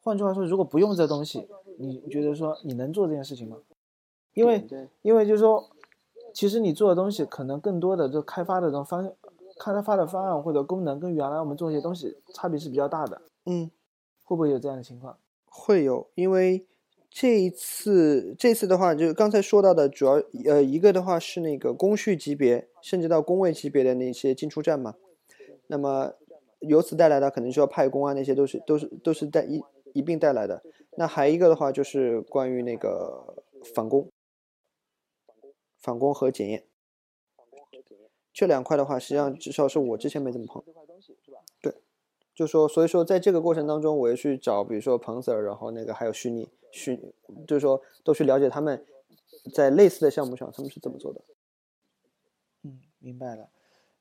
[0.00, 1.46] 换句话说，如果不用这东西，
[1.78, 3.58] 你觉得说你能做这件事情吗？
[4.34, 4.66] 因为
[5.02, 5.68] 因为就是说，
[6.34, 9.12] 其实你做的东西可能更多的就开发的这种方。
[9.58, 13.70] 开发的方案或者功能跟原来我们做一些东西差别是比较大的，嗯，
[14.22, 15.16] 会不会有这样的情况？
[15.46, 16.66] 会有，因为
[17.08, 24.96] 这一次这次的话，就是刚才说到的主要呃一个的话是那个工序级别，甚至到工位级别的那些进出站嘛，
[25.68, 26.12] 那么
[26.58, 29.62] 由此带来的可能需要派工啊，那些都是都是都是带一
[29.96, 30.62] 一并带来的。
[30.98, 33.42] 那还一个的话就是关于那个
[33.74, 34.08] 返工、
[35.78, 36.64] 返工和检验。
[38.32, 40.62] 这两块的话，实际上至少是我之前没怎么碰。
[41.62, 41.74] 对，
[42.34, 47.14] 就说所以说在这个过程当中，我也去找，比如说彭 Sir，然后那个还有虚拟虚，
[47.46, 48.84] 就是说都去了解他们
[49.54, 51.22] 在类似的项目上他们是怎么做的。
[52.64, 53.48] 嗯，明白了，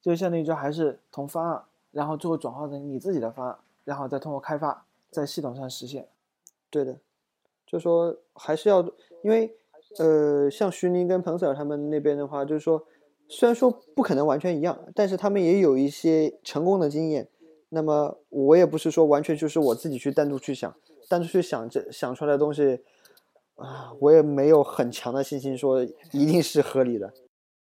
[0.01, 6.07] 就相当于就还是从方案，然后最后转化成你自己的方案，然后再通过开发在系统上实现。
[6.69, 6.99] 对的，
[7.65, 8.81] 就说还是要，
[9.23, 9.55] 因为
[9.97, 12.85] 呃，像徐宁跟彭 Sir 他们那边的话，就是说。
[13.27, 17.27] 虽然说不可能完全一样，但是他们也有一些成功的经验。
[17.69, 20.75] 那么我也不是说完全就是我自己去单独去想，
[21.09, 22.83] 单独去想这想出来的东西
[23.55, 25.81] 啊，我也没有很强的信心说
[26.11, 27.11] 一定是合理的。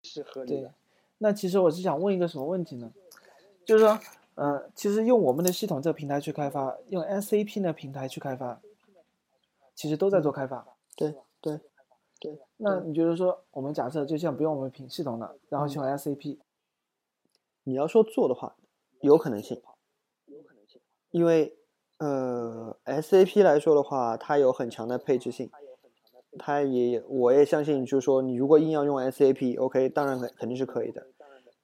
[0.04, 0.72] 是合理的。
[1.18, 2.92] 那其实我是想问一个什么问题呢？
[3.64, 3.98] 就是说，
[4.38, 8.60] 呃，其实用我们的系统这个平台去开发，用 SAP 的平台去开发，
[9.74, 10.66] 其实都在做开发。
[10.96, 11.60] 对对。
[12.20, 16.36] 对，那你觉得说，我们假设就像不用我们品系统了，然后去用 SAP，
[17.62, 18.56] 你要说做的话，
[19.02, 19.62] 有可能性，
[20.26, 20.80] 有可能性，
[21.12, 21.56] 因为
[21.98, 25.48] 呃，SAP 来说的话，它有很强的配置性，
[26.40, 31.06] 它也，我也相信，就是说，你如果硬要用 SAP，OK，当然肯肯定是可以的，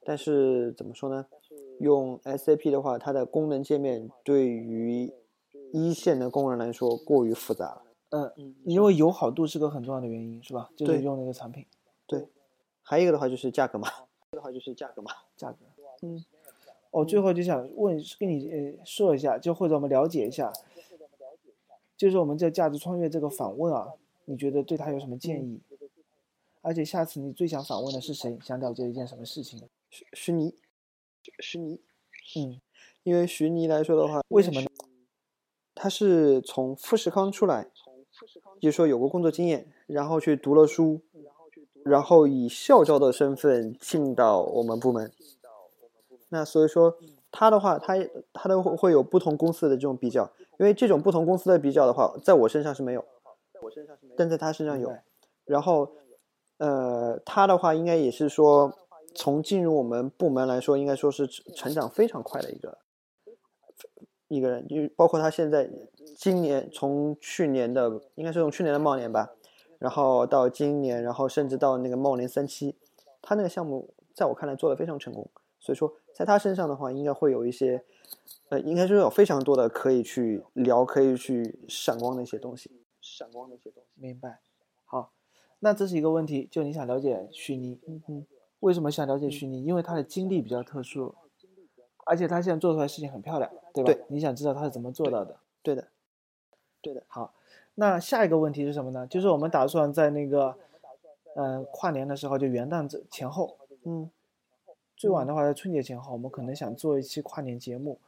[0.05, 1.27] 但是怎么说呢？
[1.81, 5.13] 用 SAP 的话，它的功能界面对于
[5.73, 7.83] 一线的工人来说过于复杂了。
[8.11, 10.71] 嗯，因为友好度是个很重要的原因，是吧？
[10.77, 11.67] 就是用那个产品。
[12.07, 12.29] 对，
[12.83, 13.89] 还有一个的话就是价格嘛。
[14.31, 15.11] 的话就是价格嘛。
[15.37, 15.59] 价格。
[16.03, 16.25] 嗯。
[16.91, 20.53] 我最后就想问，跟你呃说一下，就或者我们了解一下，
[21.97, 23.93] 就是我们在价值穿越这个访问啊，
[24.27, 25.61] 你觉得对他有什么建议？
[26.63, 28.39] 而且下次你最想访问的是谁？
[28.41, 29.61] 想了解一件什么事情？
[29.91, 30.55] 徐徐妮。
[31.41, 31.81] 徐妮。
[32.37, 32.61] 嗯。
[33.03, 34.67] 因为徐妮来说的话，为什么呢？
[35.75, 37.71] 他是从富士康出来。
[38.61, 41.03] 就是说有过工作经验，然后去读了书，
[41.85, 45.11] 然后以校招的身份进到我们部门。
[46.29, 46.97] 那所以说
[47.33, 47.95] 他的话，他
[48.33, 53.05] 他都会有不同公司的这种比较，因为这种不同公司的比较的话，在我身上是没有，
[54.17, 54.97] 但在他身上有。
[55.45, 55.91] 然后，
[56.59, 58.73] 呃，他的话应该也是说，
[59.15, 62.78] 从进入我们部门来说，应该说是成长非常快的一个
[64.28, 65.70] 一个人，就包括他现在。
[66.16, 69.35] 今年从去年的应该是从去年的茂年吧，
[69.81, 72.77] 然后到今年，然后甚至到那个茂年三期，
[73.20, 75.28] 他那个项目在我看来做的非常成功，
[75.59, 77.85] 所以说在他身上的话，应该会有一些，
[78.51, 82.70] 呃，应该说有非常多的可以去聊、可以去闪光的一些东西。
[83.01, 83.91] 闪光的一些东西。
[84.01, 84.39] 明白。
[84.85, 85.11] 好，
[85.59, 88.27] 那这是一个问题，就你想了解虚拟，嗯嗯
[88.65, 89.62] 为什么想了解虚拟？
[89.62, 91.15] 因为他的经历比较特殊，
[92.07, 93.93] 而且他现在做出来的事情很漂亮，对吧？
[93.93, 95.36] 对你想知道他是怎么做到的？
[95.62, 95.89] 对的，
[96.81, 97.03] 对的。
[97.07, 97.35] 好，
[97.74, 99.07] 那下一个问题是什么呢？
[99.07, 100.57] 就是我们打算在那个，
[101.35, 104.11] 呃，跨年的时候，就元旦这前后，嗯
[104.97, 107.99] 最晚的话在春节前后，我们可能想做一期跨年节目。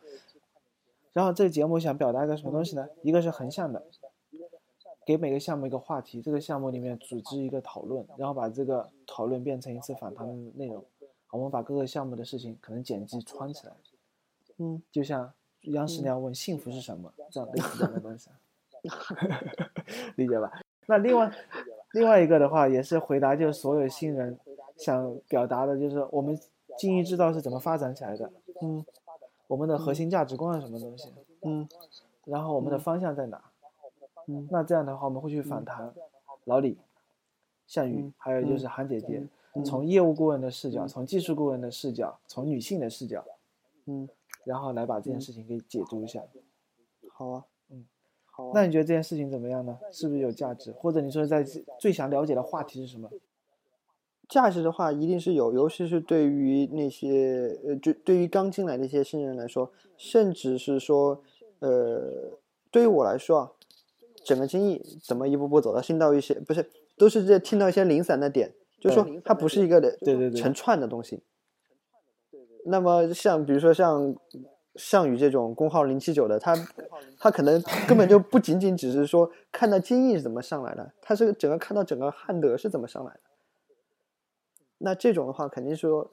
[1.13, 2.89] 然后这个节目想表达一个什么东西呢？
[3.03, 3.85] 一个是横向的，
[5.07, 10.85] 给每个项目一个话题，这个项目里面组织一个讨论，然后把这个讨论变成一次访谈的内容。
[11.31, 13.73] 我们把各个项目的事情可能剪辑穿起来，
[14.59, 18.31] 嗯就像央视那样问幸福是什么，这样的 东西，
[20.17, 20.51] 理解吧？
[20.87, 21.31] 那另外
[21.93, 24.39] 另外一个的话，也是回答就是所有新人
[24.77, 26.37] 想表达的，就是我们
[26.79, 28.85] 精益制造是怎么发展起来的，嗯
[29.47, 31.13] 我们的核心价值观是什么东西，
[31.43, 31.69] 嗯
[32.25, 33.46] 然后我们的方向在哪？
[34.27, 35.93] 嗯那这样的话，我们会去访谈
[36.45, 36.79] 老李、
[37.67, 43.25] 项羽嗯，还有就是韩姐姐，嗯从业务顾问的视角，从技术顾问的视角，从女性的视角，
[43.87, 44.09] 嗯，
[44.45, 46.23] 然后来把这件事情给解读一下。
[47.13, 47.87] 好啊，嗯，
[48.27, 48.51] 好啊。
[48.55, 49.79] 那你觉得这件事情怎么样呢？
[49.91, 50.73] 是不是有价值？
[50.73, 51.43] 或者你说在
[51.79, 53.09] 最想了解的话题是什么？
[54.29, 61.23] 价值的话一定是有，尤其是对于那些呃，就对于刚进来的一些新人来说，甚至是说，
[61.61, 62.37] 呃，
[62.73, 63.53] 对于我来说啊，
[64.27, 71.23] 整个经历怎么一步步走到新到一些，不是都是在听到一些零散的点，就是说它不是一个的对对对成串的东西。
[72.65, 74.17] 那么像比如说像
[74.75, 76.57] 项羽这种工号零七九的，他
[77.17, 83.21] 他可能根本就不仅仅只是说看到金义是怎么上来的，他是整个看到整个汉德是怎么上来的。
[84.79, 86.11] 那这种的话，肯定说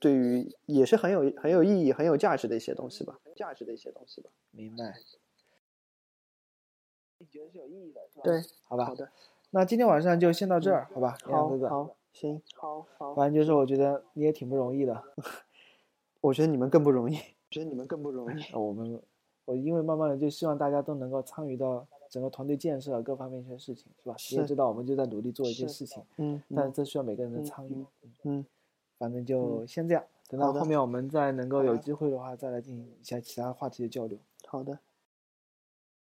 [0.00, 4.30] 对于也是很有很有意义、很有价值的一些东西吧，价值的一些东西吧。
[4.50, 4.94] 明白？
[8.22, 8.94] 对，好吧好。
[8.94, 9.08] 的，
[9.50, 11.16] 那今天晚上就先到这儿，好吧？
[11.24, 13.14] 好杨哥哥，好，行，好好。
[13.14, 15.02] 反正就是我觉得你也挺不容易的。
[16.20, 17.16] 我觉得你们更不容易，
[17.50, 18.42] 觉得你们更不容易。
[18.52, 19.00] 呃我们，
[19.44, 24.16] 我因为慢慢的就希望大家都能够参与到整个团队建设各方面一些事情，是吧？
[24.32, 27.86] 你也知道，我们就在努力做一些事情，嗯，但是这需要每个人的嗯参与。
[28.24, 28.44] 嗯，
[28.98, 34.18] 反正就先这样，等到后面我们再能够有机会的话，再来进行一下其他话题的交流。
[34.48, 34.78] 好的，